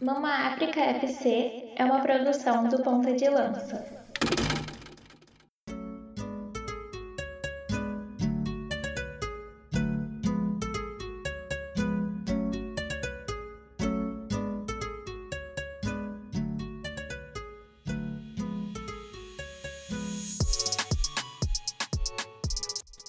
[0.00, 3.84] Mama África FC é uma produção do Ponta de Lança.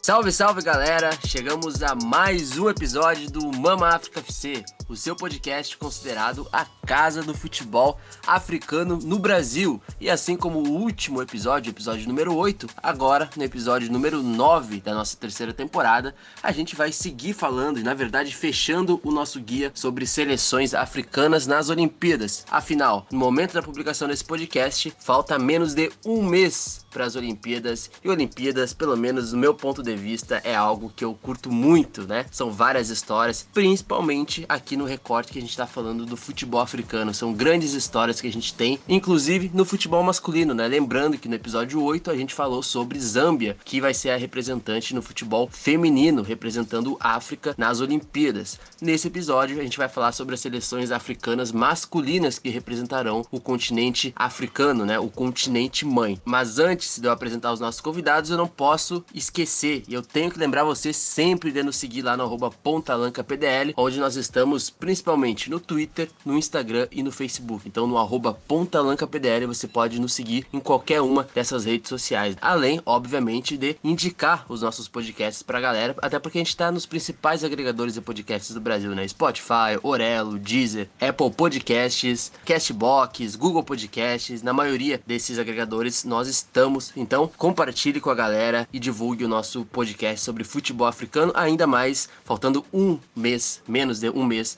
[0.02, 1.12] Salve, salve galera!
[1.28, 7.22] Chegamos a mais um episódio do Mama África FC, o seu podcast considerado a casa
[7.22, 9.80] do futebol africano no Brasil.
[10.02, 14.96] E assim como o último episódio, episódio número 8, agora no episódio número 9 da
[14.96, 19.72] nossa terceira temporada, a gente vai seguir falando e, na verdade, fechando o nosso guia
[19.76, 22.44] sobre seleções africanas nas Olimpíadas.
[22.49, 27.91] Afinal, no momento da publicação desse podcast, falta menos de um mês para as Olimpíadas.
[28.04, 32.08] E Olimpíadas, pelo menos do meu ponto de vista, é algo que eu curto muito,
[32.08, 32.26] né?
[32.32, 37.14] São várias histórias, principalmente aqui no recorte que a gente está falando do futebol africano.
[37.14, 40.68] São grandes histórias que a gente tem, inclusive no futebol masculino, né?
[40.68, 44.96] Lembrando que no episódio 8 a gente falou sobre Zâmbia, que vai ser a representante
[44.96, 48.58] no futebol feminino, representando África nas Olimpíadas.
[48.82, 54.14] Nesse episódio a gente vai falar sobre as seleções africanas masculinas que representarão o continente
[54.16, 54.98] africano, né?
[54.98, 56.20] O continente mãe.
[56.24, 60.32] Mas antes de eu apresentar os nossos convidados, eu não posso esquecer e eu tenho
[60.32, 65.50] que lembrar você sempre de nos seguir lá no arroba pontalancapdl, onde nós estamos principalmente
[65.50, 67.67] no Twitter, no Instagram e no Facebook.
[67.67, 72.35] Então no arroba pontalancapdl você pode nos seguir em qualquer uma dessas redes sociais.
[72.41, 76.85] Além, obviamente, de indicar os nossos podcasts pra galera, até porque a gente tá nos
[76.85, 79.07] principais agregadores de podcasts do Brasil, né?
[79.07, 86.91] Spotify, Orelo, Deezer, Apple Podcasts, Castbox, Google Podcasts, na maioria desses agregadores nós estamos.
[86.95, 92.09] Então, compartilhe com a galera e divulgue o nosso podcast sobre futebol africano, ainda mais
[92.23, 94.57] faltando um mês, menos de um mês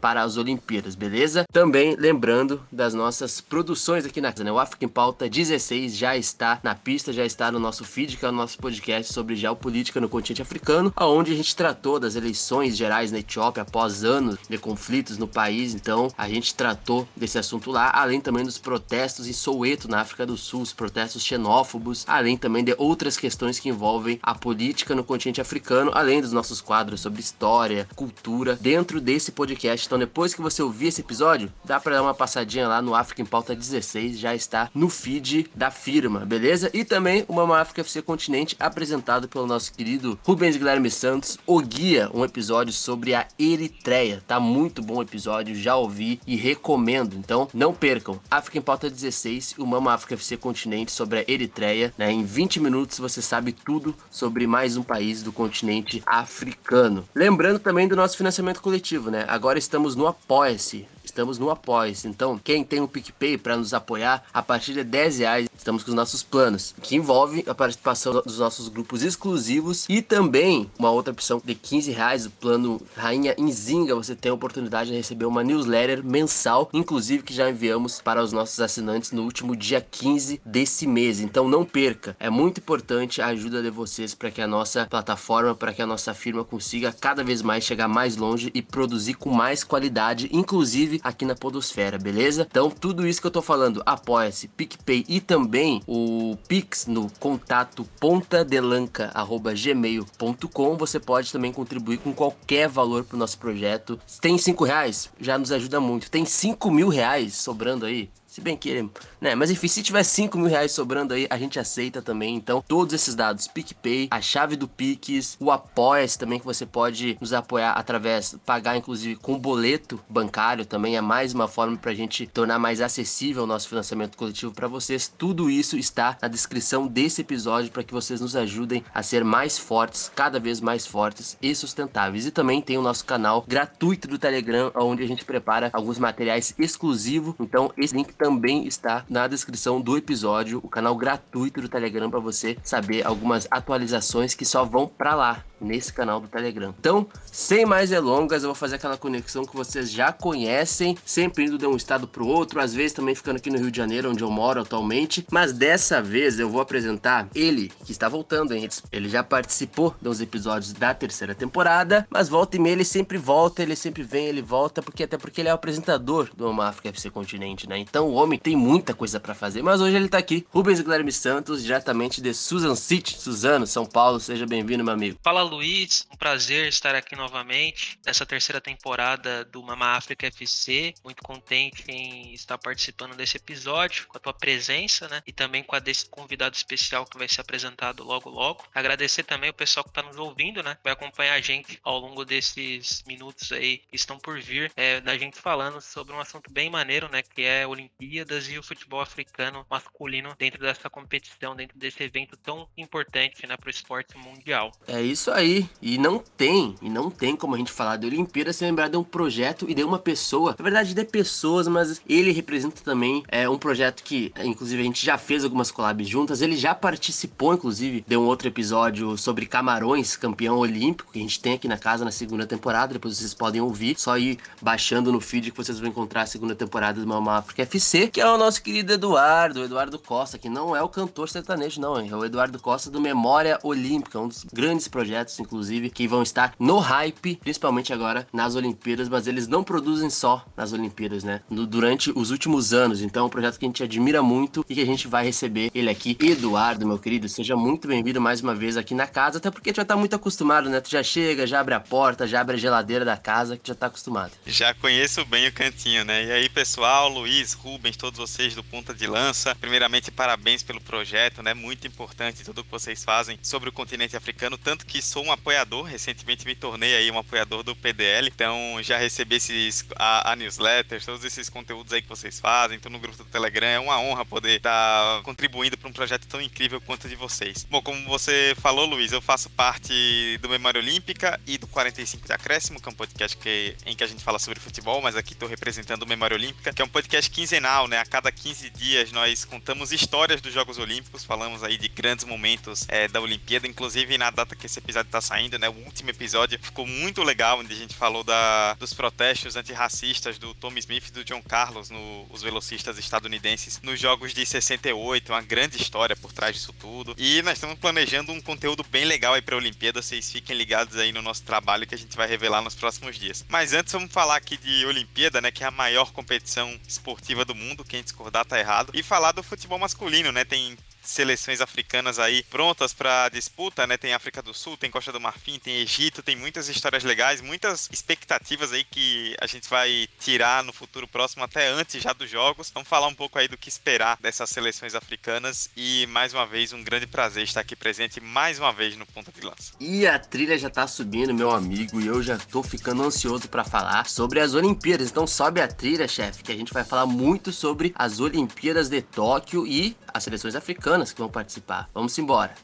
[0.00, 1.44] para as Olimpíadas, beleza?
[1.52, 4.52] Também lembrando das nossas produções aqui na casa, né?
[4.52, 8.24] O África em Pauta 16 já está na pista, já está no nosso feed, que
[8.24, 12.76] é o nosso podcast sobre geopolítica no continente africano, aonde a gente tratou das eleições
[12.76, 15.74] gerais na Etiópia após anos de conflitos no país.
[15.74, 20.26] Então, a gente tratou desse assunto lá, além também dos protestos em Soweto, na África
[20.26, 25.04] do Sul, os protestos xenófobos, além também de outras questões que envolvem a política no
[25.04, 30.42] continente africano, além dos nossos quadros sobre história, cultura, dentro desse podcast então, depois que
[30.42, 34.18] você ouvir esse episódio, dá para dar uma passadinha lá no África em Pauta 16,
[34.18, 36.70] já está no feed da firma, beleza?
[36.72, 41.60] E também o Mama África FC Continente, apresentado pelo nosso querido Rubens Guilherme Santos, o
[41.60, 44.22] guia, um episódio sobre a Eritreia.
[44.26, 47.16] Tá muito bom o episódio, já ouvi e recomendo.
[47.16, 48.20] Então, não percam.
[48.30, 51.92] África em Pauta 16 e o Mama África FC Continente sobre a Eritreia.
[51.96, 52.10] Né?
[52.10, 57.08] Em 20 minutos você sabe tudo sobre mais um país do continente africano.
[57.14, 59.24] Lembrando também do nosso financiamento coletivo, né?
[59.28, 62.06] Agora estamos estamos no Apoia-se estamos no Apoia-se.
[62.06, 65.88] Então, quem tem o PicPay para nos apoiar, a partir de 10 reais, estamos com
[65.88, 71.14] os nossos planos, que envolve a participação dos nossos grupos exclusivos e também uma outra
[71.14, 75.42] opção de 15 reais, o plano Rainha Inzinga, você tem a oportunidade de receber uma
[75.42, 80.86] newsletter mensal, inclusive que já enviamos para os nossos assinantes no último dia 15 desse
[80.86, 81.20] mês.
[81.20, 85.54] Então não perca, é muito importante a ajuda de vocês para que a nossa plataforma,
[85.54, 89.30] para que a nossa firma consiga cada vez mais chegar mais longe e produzir com
[89.30, 92.46] mais qualidade, inclusive aqui na Podosfera, beleza?
[92.50, 97.86] Então, tudo isso que eu tô falando, apoia-se, PicPay e também o Pix no contato
[98.00, 100.76] pontadelanca.gmail.com.
[100.76, 103.98] Você pode também contribuir com qualquer valor pro nosso projeto.
[104.20, 105.08] Tem cinco reais?
[105.20, 106.10] Já nos ajuda muito.
[106.10, 108.10] Tem cinco mil reais sobrando aí?
[108.26, 108.86] Se bem que,
[109.20, 109.34] né?
[109.34, 112.34] Mas enfim, se tiver 5 mil reais sobrando aí, a gente aceita também.
[112.34, 117.16] Então, todos esses dados, PicPay, a chave do Pix, o Apoia-se também, que você pode
[117.20, 122.26] nos apoiar através, pagar inclusive com boleto bancário também, é mais uma forma pra gente
[122.26, 125.12] tornar mais acessível o nosso financiamento coletivo para vocês.
[125.16, 129.58] Tudo isso está na descrição desse episódio para que vocês nos ajudem a ser mais
[129.58, 132.26] fortes, cada vez mais fortes e sustentáveis.
[132.26, 136.54] E também tem o nosso canal gratuito do Telegram, onde a gente prepara alguns materiais
[136.58, 137.34] exclusivos.
[137.40, 142.20] Então, esse link também está na descrição do episódio, o canal gratuito do Telegram para
[142.20, 146.74] você saber algumas atualizações que só vão para lá nesse canal do Telegram.
[146.78, 151.58] Então, sem mais delongas, eu vou fazer aquela conexão que vocês já conhecem, sempre indo
[151.58, 154.10] de um estado para o outro, às vezes também ficando aqui no Rio de Janeiro,
[154.10, 158.68] onde eu moro atualmente, mas dessa vez eu vou apresentar ele, que está voltando, hein?
[158.90, 163.62] Ele já participou dos episódios da terceira temporada, mas volta e meia ele sempre volta,
[163.62, 166.88] ele sempre vem, ele volta, porque até porque ele é o apresentador do Uma África
[166.88, 167.78] FC Continente, né?
[167.78, 171.12] Então o homem tem muita coisa para fazer, mas hoje ele tá aqui, Rubens Guilherme
[171.12, 175.18] Santos, diretamente de Susan City, Suzano, São Paulo, seja bem-vindo, meu amigo.
[175.22, 176.06] Fala Luiz.
[176.12, 180.94] Um prazer estar aqui novamente nessa terceira temporada do Mama África FC.
[181.04, 185.22] Muito contente em estar participando desse episódio, com a tua presença, né?
[185.26, 188.64] E também com a desse convidado especial que vai ser apresentado logo logo.
[188.74, 190.76] Agradecer também o pessoal que está nos ouvindo, né?
[190.82, 195.16] Vai acompanhar a gente ao longo desses minutos aí que estão por vir, é, da
[195.16, 197.22] gente falando sobre um assunto bem maneiro, né?
[197.22, 202.68] Que é Olimpíadas e o futebol africano masculino dentro dessa competição, dentro desse evento tão
[202.76, 203.56] importante, né?
[203.56, 204.72] Para o esporte mundial.
[204.86, 205.68] É isso aí.
[205.80, 208.96] E não tem, e não tem como a gente falar de Olimpíada sem lembrar de
[208.96, 210.54] um projeto e de uma pessoa.
[210.58, 215.04] Na verdade, de pessoas, mas ele representa também é, um projeto que, inclusive, a gente
[215.04, 216.42] já fez algumas collabs juntas.
[216.42, 221.40] Ele já participou, inclusive, de um outro episódio sobre Camarões, campeão olímpico, que a gente
[221.40, 222.94] tem aqui na casa na segunda temporada.
[222.94, 223.98] Depois vocês podem ouvir.
[223.98, 227.62] Só ir baixando no feed que vocês vão encontrar a segunda temporada do Mama África
[227.62, 231.80] FC, que é o nosso querido Eduardo, Eduardo Costa, que não é o cantor sertanejo,
[231.80, 232.08] não, hein?
[232.10, 236.54] É o Eduardo Costa do Memória Olímpica, um dos grandes projetos, inclusive, que vão estar
[236.58, 241.40] no hype, principalmente agora nas Olimpíadas, mas eles não produzem só nas Olimpíadas, né?
[241.50, 243.02] No, durante os últimos anos.
[243.02, 245.70] Então é um projeto que a gente admira muito e que a gente vai receber
[245.74, 246.16] ele aqui.
[246.20, 249.76] Eduardo, meu querido, seja muito bem-vindo mais uma vez aqui na casa, até porque tu
[249.76, 250.80] já tá muito acostumado, né?
[250.80, 253.74] Tu já chega, já abre a porta, já abre a geladeira da casa, que já
[253.74, 254.32] tá acostumado.
[254.46, 256.24] Já conheço bem o cantinho, né?
[256.24, 261.42] E aí, pessoal, Luiz, Rubens, todos vocês do Ponta de Lança, primeiramente, parabéns pelo projeto,
[261.42, 261.54] né?
[261.54, 265.84] Muito importante tudo que vocês fazem sobre o continente africano, tanto que sou um apoiador,
[265.84, 271.02] recentemente me tornei aí um apoiador do PDL, então já recebi esses, a, a newsletter,
[271.02, 274.26] todos esses conteúdos aí que vocês fazem, então no grupo do Telegram, é uma honra
[274.26, 277.64] poder estar tá contribuindo para um projeto tão incrível quanto de vocês.
[277.64, 282.34] Bom, como você falou, Luiz, eu faço parte do Memória Olímpica e do 45 de
[282.34, 285.32] Acréscimo, que é um podcast que, em que a gente fala sobre futebol, mas aqui
[285.32, 288.00] estou representando o Memória Olímpica, que é um podcast quinzenal, né?
[288.00, 292.84] A cada 15 dias nós contamos histórias dos Jogos Olímpicos, falamos aí de grandes momentos
[292.90, 295.68] é, da Olimpíada, inclusive na data que esse episódio está saindo, né?
[295.68, 300.54] O último episódio ficou muito legal, onde a gente falou da, dos protestos antirracistas do
[300.54, 305.42] Tommy Smith e do John Carlos, no, os velocistas estadunidenses, nos Jogos de 68, uma
[305.42, 307.14] grande história por trás disso tudo.
[307.18, 310.96] E nós estamos planejando um conteúdo bem legal aí para a Olimpíada, vocês fiquem ligados
[310.96, 313.44] aí no nosso trabalho que a gente vai revelar nos próximos dias.
[313.48, 317.54] Mas antes vamos falar aqui de Olimpíada, né, que é a maior competição esportiva do
[317.54, 320.44] mundo, quem discordar tá errado, e falar do futebol masculino, né?
[320.44, 320.76] Tem
[321.06, 323.96] seleções africanas aí prontas para disputa, né?
[323.96, 327.88] Tem África do Sul, tem Costa do Marfim, tem Egito, tem muitas histórias legais, muitas
[327.92, 332.70] expectativas aí que a gente vai tirar no futuro próximo, até antes já dos jogos.
[332.72, 336.72] Vamos falar um pouco aí do que esperar dessas seleções africanas e mais uma vez
[336.72, 339.72] um grande prazer estar aqui presente mais uma vez no Ponta de Lança.
[339.80, 343.64] E a trilha já tá subindo, meu amigo, e eu já tô ficando ansioso para
[343.64, 345.10] falar sobre as Olimpíadas.
[345.10, 349.02] Então sobe a trilha, chefe, que a gente vai falar muito sobre as Olimpíadas de
[349.02, 351.88] Tóquio e as seleções africanas que vão participar.
[351.94, 352.54] Vamos embora.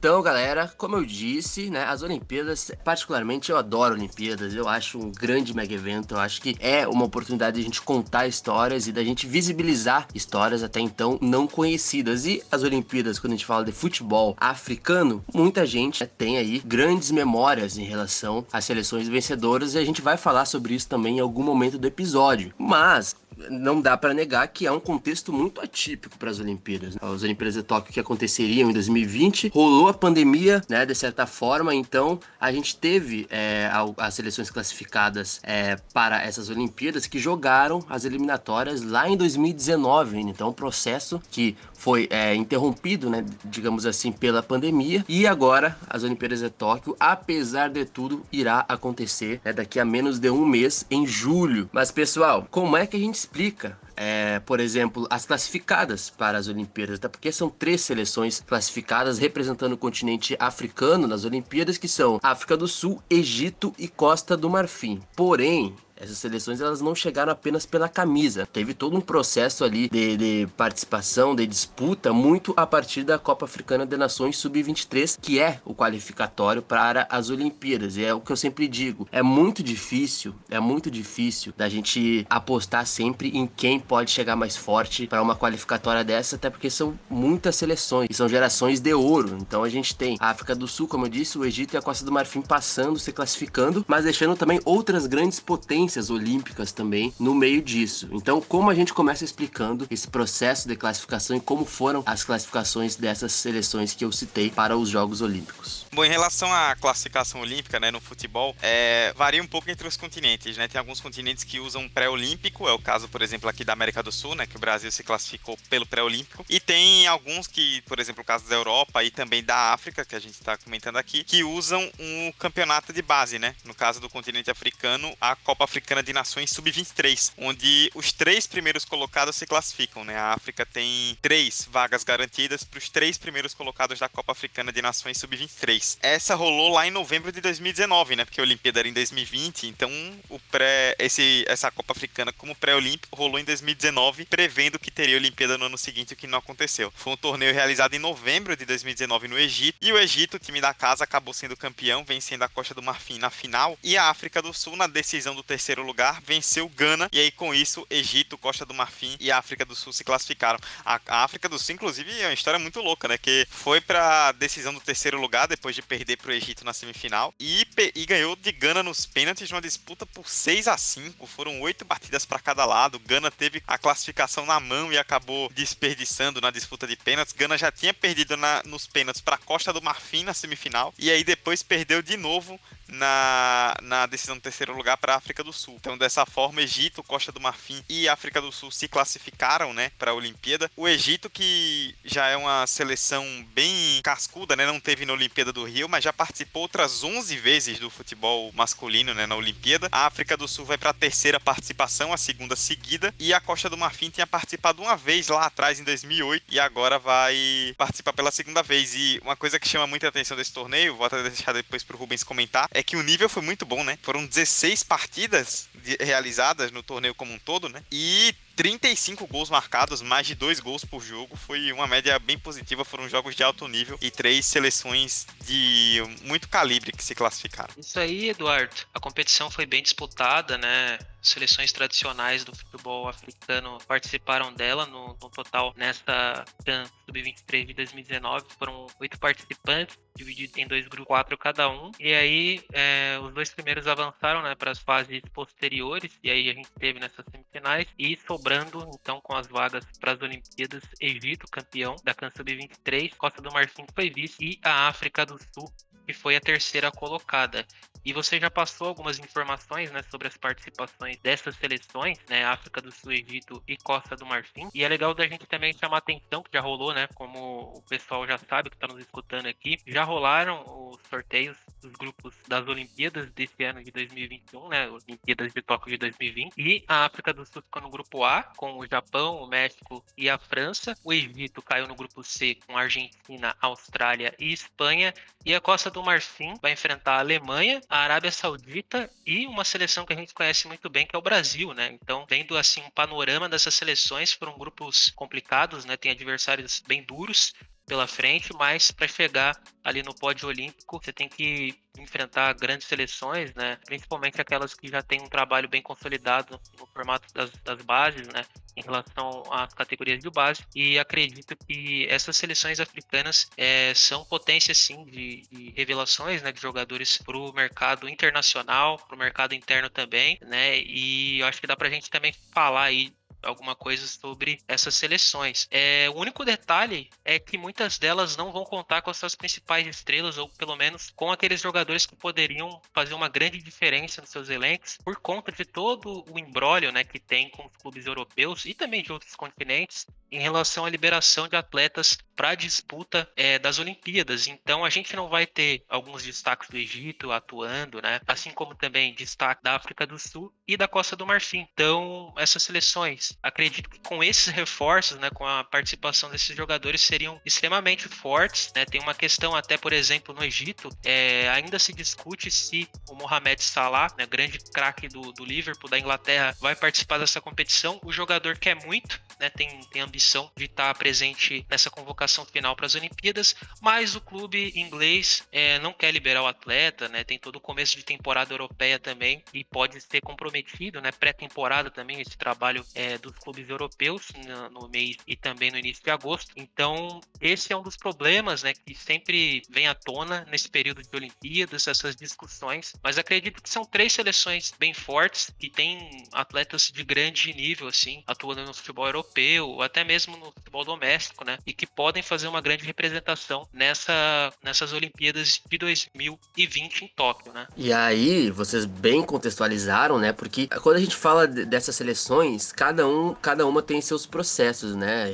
[0.00, 5.12] Então, galera, como eu disse, né, as Olimpíadas, particularmente eu adoro Olimpíadas, eu acho um
[5.12, 8.92] grande mega evento, eu acho que é uma oportunidade de a gente contar histórias e
[8.92, 12.24] da gente visibilizar histórias até então não conhecidas.
[12.24, 17.10] E as Olimpíadas, quando a gente fala de futebol africano, muita gente tem aí grandes
[17.10, 21.20] memórias em relação às seleções vencedoras e a gente vai falar sobre isso também em
[21.20, 22.54] algum momento do episódio.
[22.56, 23.14] Mas
[23.48, 26.94] não dá para negar que é um contexto muito atípico para as Olimpíadas.
[26.94, 27.00] Né?
[27.02, 31.74] As Olimpíadas de Tóquio que aconteceriam em 2020, rolou a pandemia, né, de certa forma,
[31.74, 38.04] então a gente teve é, as seleções classificadas é, para essas Olimpíadas que jogaram as
[38.04, 40.18] eliminatórias lá em 2019.
[40.20, 45.02] Então, um processo que foi é, interrompido, né, digamos assim, pela pandemia.
[45.08, 50.18] E agora as Olimpíadas de Tóquio, apesar de tudo, irá acontecer né, daqui a menos
[50.18, 51.70] de um mês, em julho.
[51.72, 56.48] Mas pessoal, como é que a gente explica é, por exemplo, as classificadas para as
[56.48, 62.18] Olimpíadas, até porque são três seleções classificadas representando o continente africano nas Olimpíadas, que são
[62.22, 65.02] África do Sul, Egito e Costa do Marfim.
[65.14, 68.48] Porém, essas seleções elas não chegaram apenas pela camisa.
[68.50, 73.44] Teve todo um processo ali de, de participação, de disputa, muito a partir da Copa
[73.44, 77.98] Africana de Nações Sub-23, que é o qualificatório para as Olimpíadas.
[77.98, 82.26] E é o que eu sempre digo: é muito difícil, é muito difícil da gente
[82.30, 86.98] apostar sempre em quem pode chegar mais forte para uma qualificatória dessa, até porque são
[87.10, 89.36] muitas seleções e são gerações de ouro.
[89.40, 91.82] Então a gente tem a África do Sul, como eu disse, o Egito e a
[91.82, 97.34] Costa do Marfim passando, se classificando, mas deixando também outras grandes potências olímpicas também no
[97.34, 98.08] meio disso.
[98.12, 102.94] Então, como a gente começa explicando esse processo de classificação e como foram as classificações
[102.96, 105.86] dessas seleções que eu citei para os Jogos Olímpicos?
[105.92, 109.96] Bom, em relação à classificação olímpica, né, no futebol, é, varia um pouco entre os
[109.96, 110.68] continentes, né?
[110.68, 114.12] Tem alguns continentes que usam pré-olímpico, é o caso, por exemplo, aqui da América do
[114.12, 118.22] Sul, né, que o Brasil se classificou pelo pré-olímpico, e tem alguns que, por exemplo,
[118.22, 121.42] o caso da Europa e também da África, que a gente está comentando aqui, que
[121.42, 123.56] usam um campeonato de base, né?
[123.64, 128.84] No caso do continente africano, a Copa Africana de Nações Sub-23, onde os três primeiros
[128.84, 130.16] colocados se classificam, né?
[130.16, 134.80] A África tem três vagas garantidas para os três primeiros colocados da Copa Africana de
[134.80, 135.98] Nações Sub-23.
[136.00, 138.24] Essa rolou lá em novembro de 2019, né?
[138.24, 139.90] Porque a Olimpíada era em 2020, então
[140.28, 145.18] o pré esse essa Copa Africana como pré-olímpico rolou em 2019, prevendo que teria a
[145.18, 146.92] Olimpíada no ano seguinte, o que não aconteceu.
[146.94, 150.60] Foi um torneio realizado em novembro de 2019 no Egito, e o Egito, o time
[150.60, 154.42] da casa, acabou sendo campeão, vencendo a Costa do Marfim na final, e a África
[154.42, 158.64] do Sul, na decisão do terceiro lugar, venceu Gana, e aí com isso, Egito, Costa
[158.64, 160.58] do Marfim e África do Sul se classificaram.
[160.84, 163.18] A, a África do Sul, inclusive, é uma história muito louca, né?
[163.18, 167.66] Que foi pra decisão do terceiro lugar, depois de perder pro Egito na semifinal, e,
[167.94, 172.24] e ganhou de Gana nos pênaltis numa disputa por 6 a 5 Foram oito batidas
[172.24, 172.98] para cada lado.
[172.98, 177.34] Gana teve a classificação na mão e acabou desperdiçando na disputa de pênaltis.
[177.34, 181.24] Gana já tinha perdido na, nos pênaltis para Costa do Marfim na semifinal e aí
[181.24, 182.60] depois perdeu de novo
[182.92, 185.76] na, na decisão do terceiro lugar para a África do Sul.
[185.80, 190.10] Então, dessa forma, Egito, Costa do Marfim e África do Sul se classificaram, né, para
[190.10, 190.70] a Olimpíada.
[190.76, 195.64] O Egito, que já é uma seleção bem cascuda, né, não teve na Olimpíada do
[195.64, 199.88] Rio, mas já participou outras 11 vezes do futebol masculino, né, na Olimpíada.
[199.92, 203.70] A África do Sul vai para a terceira participação, a segunda seguida, e a Costa
[203.70, 208.30] do Marfim tinha participado uma vez lá atrás em 2008 e agora vai participar pela
[208.30, 208.94] segunda vez.
[208.94, 212.22] E uma coisa que chama muita atenção desse torneio, vou até deixar depois pro Rubens
[212.22, 213.98] comentar, é que o nível foi muito bom, né?
[214.02, 215.68] Foram 16 partidas
[215.98, 217.82] realizadas no torneio como um todo, né?
[217.90, 221.36] E 35 gols marcados, mais de dois gols por jogo.
[221.36, 222.84] Foi uma média bem positiva.
[222.84, 227.72] Foram jogos de alto nível e três seleções de muito calibre que se classificaram.
[227.76, 228.74] Isso aí, Eduardo.
[228.94, 230.98] A competição foi bem disputada, né?
[231.22, 238.46] Seleções tradicionais do futebol africano participaram dela no, no total nessa Sub-23 de 2019.
[238.58, 241.90] Foram oito participantes dividido em dois grupos, quatro cada um.
[241.98, 246.54] E aí, é, os dois primeiros avançaram né, para as fases posteriores, e aí a
[246.54, 251.94] gente teve nessas semifinais, e sobrando, então, com as vagas para as Olimpíadas, Egito, campeão
[252.02, 255.70] da CAN Sub-23, Costa do Marfim, foi vice, e a África do Sul,
[256.10, 257.64] que foi a terceira colocada.
[258.04, 262.90] E você já passou algumas informações né, sobre as participações dessas seleções, né, África do
[262.90, 264.68] Sul, Egito e Costa do Marfim.
[264.74, 268.26] E é legal da gente também chamar atenção, que já rolou, né, como o pessoal
[268.26, 273.30] já sabe que está nos escutando aqui, já rolaram os sorteios dos grupos das Olimpíadas
[273.32, 276.54] desse ano de 2021, né, Olimpíadas de Tóquio de 2020.
[276.56, 280.28] E a África do Sul ficou no grupo A, com o Japão, o México e
[280.30, 280.94] a França.
[281.04, 285.12] O Egito caiu no grupo C, com Argentina, Austrália e Espanha.
[285.44, 290.04] E a Costa do Marfim vai enfrentar a Alemanha, a Arábia Saudita e uma seleção
[290.04, 291.96] que a gente conhece muito bem, que é o Brasil, né?
[292.00, 295.96] Então, vendo assim um panorama dessas seleções, foram grupos complicados, né?
[295.96, 297.54] Tem adversários bem duros
[297.90, 303.52] pela frente, mas para chegar ali no pódio olímpico, você tem que enfrentar grandes seleções,
[303.54, 303.78] né?
[303.84, 308.46] Principalmente aquelas que já têm um trabalho bem consolidado no formato das, das bases, né?
[308.76, 310.62] Em relação às categorias de base.
[310.72, 316.52] E acredito que essas seleções africanas é, são potências, sim, de, de, revelações, né?
[316.52, 320.78] De jogadores para o mercado internacional, para o mercado interno também, né?
[320.78, 324.94] E eu acho que dá para a gente também falar aí alguma coisa sobre essas
[324.94, 325.66] seleções.
[325.70, 329.86] É, o único detalhe é que muitas delas não vão contar com as suas principais
[329.86, 334.48] estrelas, ou pelo menos com aqueles jogadores que poderiam fazer uma grande diferença nos seus
[334.48, 338.74] elencos, por conta de todo o embrólio né, que tem com os clubes europeus e
[338.74, 343.78] também de outros continentes em relação à liberação de atletas para a disputa é, das
[343.78, 344.46] Olimpíadas.
[344.46, 348.20] Então a gente não vai ter alguns destaques do Egito atuando, né?
[348.26, 351.66] Assim como também destaque da África do Sul e da Costa do Marfim.
[351.72, 357.40] Então essas seleções, acredito que com esses reforços, né, com a participação desses jogadores seriam
[357.44, 358.72] extremamente fortes.
[358.74, 358.84] Né?
[358.84, 363.62] Tem uma questão até, por exemplo, no Egito, é, ainda se discute se o Mohamed
[363.62, 368.00] Salah, né, grande craque do, do Liverpool da Inglaterra, vai participar dessa competição.
[368.04, 372.86] O jogador quer muito, né, tem, tem ambição de estar presente nessa convocação final para
[372.86, 377.24] as Olimpíadas, mas o clube inglês é, não quer liberar o atleta, né?
[377.24, 381.10] Tem todo o começo de temporada europeia também e pode ser comprometido, né?
[381.12, 386.02] Pré-temporada também esse trabalho é, dos clubes europeus no, no mês e também no início
[386.02, 386.52] de agosto.
[386.56, 388.72] Então esse é um dos problemas, né?
[388.74, 392.94] Que sempre vem à tona nesse período de Olimpíadas, essas discussões.
[393.02, 398.22] Mas acredito que são três seleções bem fortes que têm atletas de grande nível, assim,
[398.26, 401.58] atuando no futebol europeu, até mesmo no futebol doméstico, né?
[401.66, 407.66] E que podem fazer uma grande representação nessa, nessas Olimpíadas de 2020 em Tóquio, né?
[407.76, 410.32] E aí, vocês bem contextualizaram, né?
[410.32, 413.09] Porque quando a gente fala dessas seleções, cada um,
[413.40, 415.28] cada uma tem seus processos, né?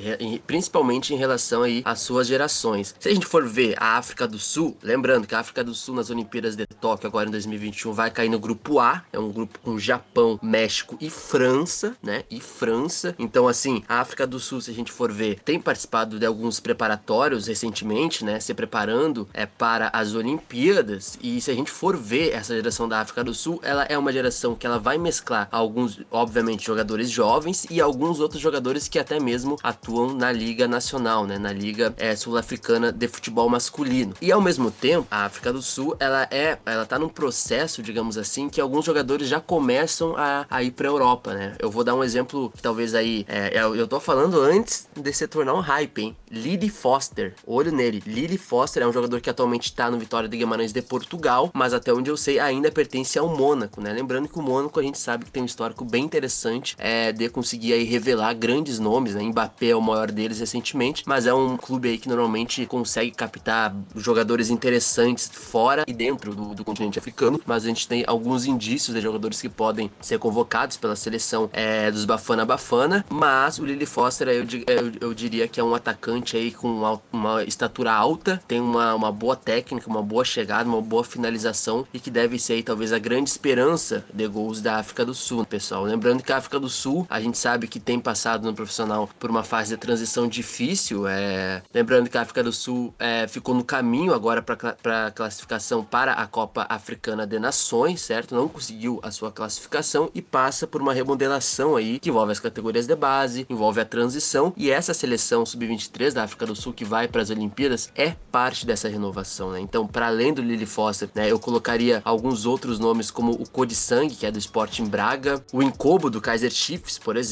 [0.46, 2.94] Principalmente em relação aí às suas gerações.
[2.98, 5.94] Se a gente for ver a África do Sul, lembrando que a África do Sul
[5.94, 9.58] nas Olimpíadas de Tóquio agora em 2021 vai cair no grupo A, é um grupo
[9.60, 12.24] com Japão, México e França, né?
[12.30, 13.14] E França.
[13.18, 16.60] Então assim, a África do Sul, se a gente for ver, tem participado de alguns
[16.60, 18.40] preparatórios recentemente, né?
[18.40, 21.18] Se preparando é para as Olimpíadas.
[21.22, 24.12] E se a gente for ver essa geração da África do Sul, ela é uma
[24.12, 29.18] geração que ela vai mesclar alguns, obviamente, jogadores jovens e alguns outros jogadores que até
[29.20, 31.38] mesmo atuam na Liga Nacional, né?
[31.38, 34.14] Na Liga é, Sul-Africana de Futebol Masculino.
[34.20, 38.18] E ao mesmo tempo, a África do Sul, ela é, ela tá num processo, digamos
[38.18, 41.54] assim, que alguns jogadores já começam a, a ir pra Europa, né?
[41.58, 45.12] Eu vou dar um exemplo que talvez aí, é, eu, eu tô falando antes de
[45.12, 46.16] se tornar um hype, hein?
[46.30, 48.02] Lily Foster, olho nele.
[48.06, 51.72] Lily Foster é um jogador que atualmente tá no Vitória de Guimarães de Portugal, mas
[51.72, 53.92] até onde eu sei ainda pertence ao Mônaco, né?
[53.92, 57.28] Lembrando que o Mônaco a gente sabe que tem um histórico bem interessante é, de
[57.28, 59.22] conseguir aí revelar grandes nomes, né?
[59.22, 63.74] Mbappé é o maior deles recentemente, mas é um clube aí que normalmente consegue captar
[63.94, 68.94] jogadores interessantes fora e dentro do, do continente africano, mas a gente tem alguns indícios
[68.94, 73.86] de jogadores que podem ser convocados pela seleção é, dos Bafana Bafana, mas o Lily
[73.86, 78.40] Foster eu, eu, eu diria que é um atacante aí com uma, uma estatura alta,
[78.46, 82.54] tem uma, uma boa técnica, uma boa chegada, uma boa finalização e que deve ser
[82.54, 85.84] aí, talvez a grande esperança de gols da África do Sul, pessoal.
[85.84, 89.30] Lembrando que a África do Sul, a gente sabe que tem passado no profissional por
[89.30, 91.62] uma fase de transição difícil, é...
[91.72, 96.26] lembrando que a África do Sul é, ficou no caminho agora para classificação para a
[96.26, 98.34] Copa Africana de Nações, certo?
[98.34, 102.84] Não conseguiu a sua classificação e passa por uma remodelação aí que envolve as categorias
[102.84, 107.06] de base, envolve a transição e essa seleção sub-23 da África do Sul que vai
[107.06, 109.60] para as Olimpíadas é parte dessa renovação, né?
[109.60, 114.12] Então, para além do Lily Foster, né, eu colocaria alguns outros nomes como o Codisang,
[114.12, 117.25] que é do Sporting Braga, o Incobo do Kaiser Chiefs, por exemplo,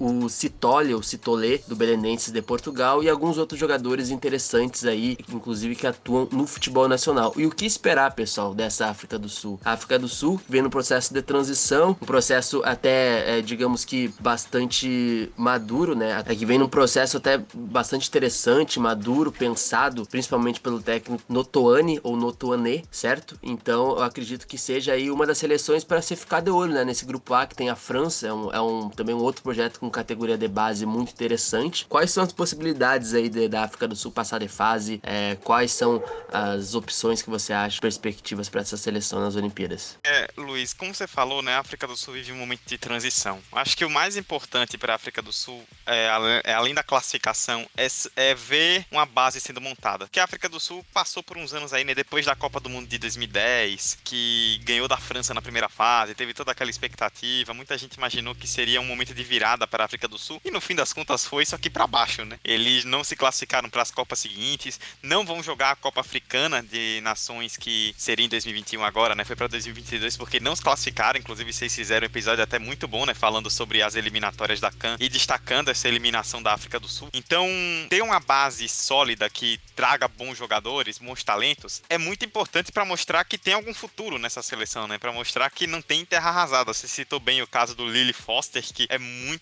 [0.00, 5.74] o Citole, ou Citolé do Belenenses de Portugal e alguns outros jogadores interessantes aí, inclusive
[5.74, 7.32] que atuam no futebol nacional.
[7.36, 9.60] E o que esperar, pessoal, dessa África do Sul?
[9.64, 14.12] A África do Sul vem no processo de transição, um processo até, é, digamos que
[14.20, 16.14] bastante maduro, né?
[16.14, 22.16] Até que vem num processo até bastante interessante, maduro, pensado, principalmente pelo técnico Notoane ou
[22.16, 23.38] Notoane, certo?
[23.42, 26.84] Então eu acredito que seja aí uma das seleções para se ficar de olho, né?
[26.84, 29.78] Nesse grupo A que tem a França, é, um, é um, também um outro projeto
[29.78, 31.86] com categoria de base muito interessante.
[31.86, 35.00] Quais são as possibilidades aí de, da África do Sul passar de fase?
[35.02, 39.98] É, quais são as opções que você acha, perspectivas para essa seleção nas Olimpíadas?
[40.04, 41.54] É, Luiz, como você falou, né?
[41.54, 43.40] A África do Sul vive um momento de transição.
[43.52, 46.08] Acho que o mais importante para a África do Sul, é,
[46.44, 50.08] é, além da classificação, é, é ver uma base sendo montada.
[50.10, 51.94] Que a África do Sul passou por uns anos aí, né?
[51.94, 56.34] Depois da Copa do Mundo de 2010, que ganhou da França na primeira fase, teve
[56.34, 57.54] toda aquela expectativa.
[57.54, 60.50] Muita gente imaginou que seria um momento de virada para a África do Sul e
[60.50, 62.38] no fim das contas foi só que para baixo, né?
[62.44, 67.00] Eles não se classificaram para as Copas seguintes, não vão jogar a Copa Africana de
[67.02, 69.24] Nações que seria em 2021 agora, né?
[69.24, 71.18] Foi para 2022 porque não se classificaram.
[71.18, 73.14] Inclusive vocês fizeram um episódio até muito bom, né?
[73.14, 77.08] Falando sobre as eliminatórias da CAN e destacando essa eliminação da África do Sul.
[77.12, 77.48] Então
[77.88, 83.24] ter uma base sólida que traga bons jogadores, bons talentos, é muito importante para mostrar
[83.24, 84.98] que tem algum futuro nessa seleção, né?
[84.98, 86.72] Para mostrar que não tem terra arrasada.
[86.72, 88.98] Você citou bem o caso do Lily Foster, que é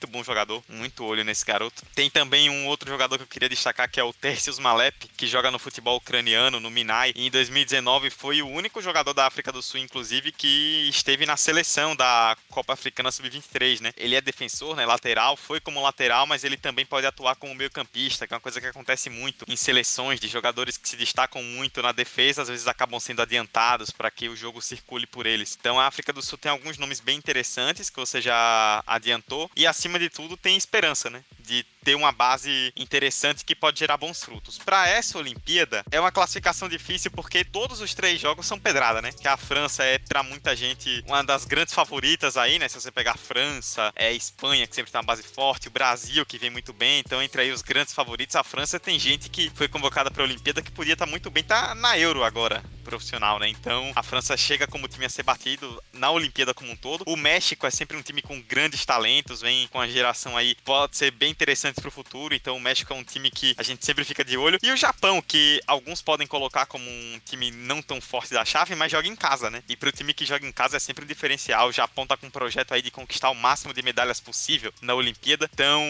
[0.07, 1.83] bom jogador, muito olho nesse garoto.
[1.95, 5.27] Tem também um outro jogador que eu queria destacar que é o Tercius Malep, que
[5.27, 9.51] joga no futebol ucraniano, no Minai, e em 2019 foi o único jogador da África
[9.51, 13.93] do Sul, inclusive, que esteve na seleção da Copa Africana Sub-23, né?
[13.97, 14.85] Ele é defensor, né?
[14.85, 18.61] Lateral, foi como lateral, mas ele também pode atuar como meio-campista, que é uma coisa
[18.61, 22.67] que acontece muito em seleções de jogadores que se destacam muito na defesa, às vezes
[22.67, 25.57] acabam sendo adiantados para que o jogo circule por eles.
[25.59, 29.62] Então a África do Sul tem alguns nomes bem interessantes que você já adiantou e
[29.67, 31.23] acima de tudo tem esperança, né?
[31.39, 34.59] De ter uma base interessante que pode gerar bons frutos.
[34.59, 39.13] Para essa Olimpíada, é uma classificação difícil porque todos os três jogos são pedrada, né?
[39.13, 42.69] Que a França é, para muita gente, uma das grandes favoritas aí, né?
[42.69, 45.71] Se você pegar a França, é a Espanha, que sempre tem uma base forte, o
[45.71, 47.01] Brasil, que vem muito bem.
[47.01, 50.27] Então, entre aí os grandes favoritos, a França tem gente que foi convocada para a
[50.27, 53.49] Olimpíada que podia estar tá muito bem, tá na Euro agora, profissional, né?
[53.49, 57.05] Então, a França chega como time a ser batido na Olimpíada como um todo.
[57.07, 60.97] O México é sempre um time com grandes talentos, vem com a geração aí, pode
[60.97, 62.35] ser bem interessante para o futuro.
[62.35, 64.59] Então, o México é um time que a gente sempre fica de olho.
[64.63, 68.75] E o Japão, que alguns podem colocar como um time não tão forte da chave,
[68.75, 69.63] mas joga em casa, né?
[69.69, 71.69] E para o time que joga em casa é sempre um diferencial.
[71.69, 74.95] O Japão tá com um projeto aí de conquistar o máximo de medalhas possível na
[74.95, 75.49] Olimpíada.
[75.53, 75.83] Então,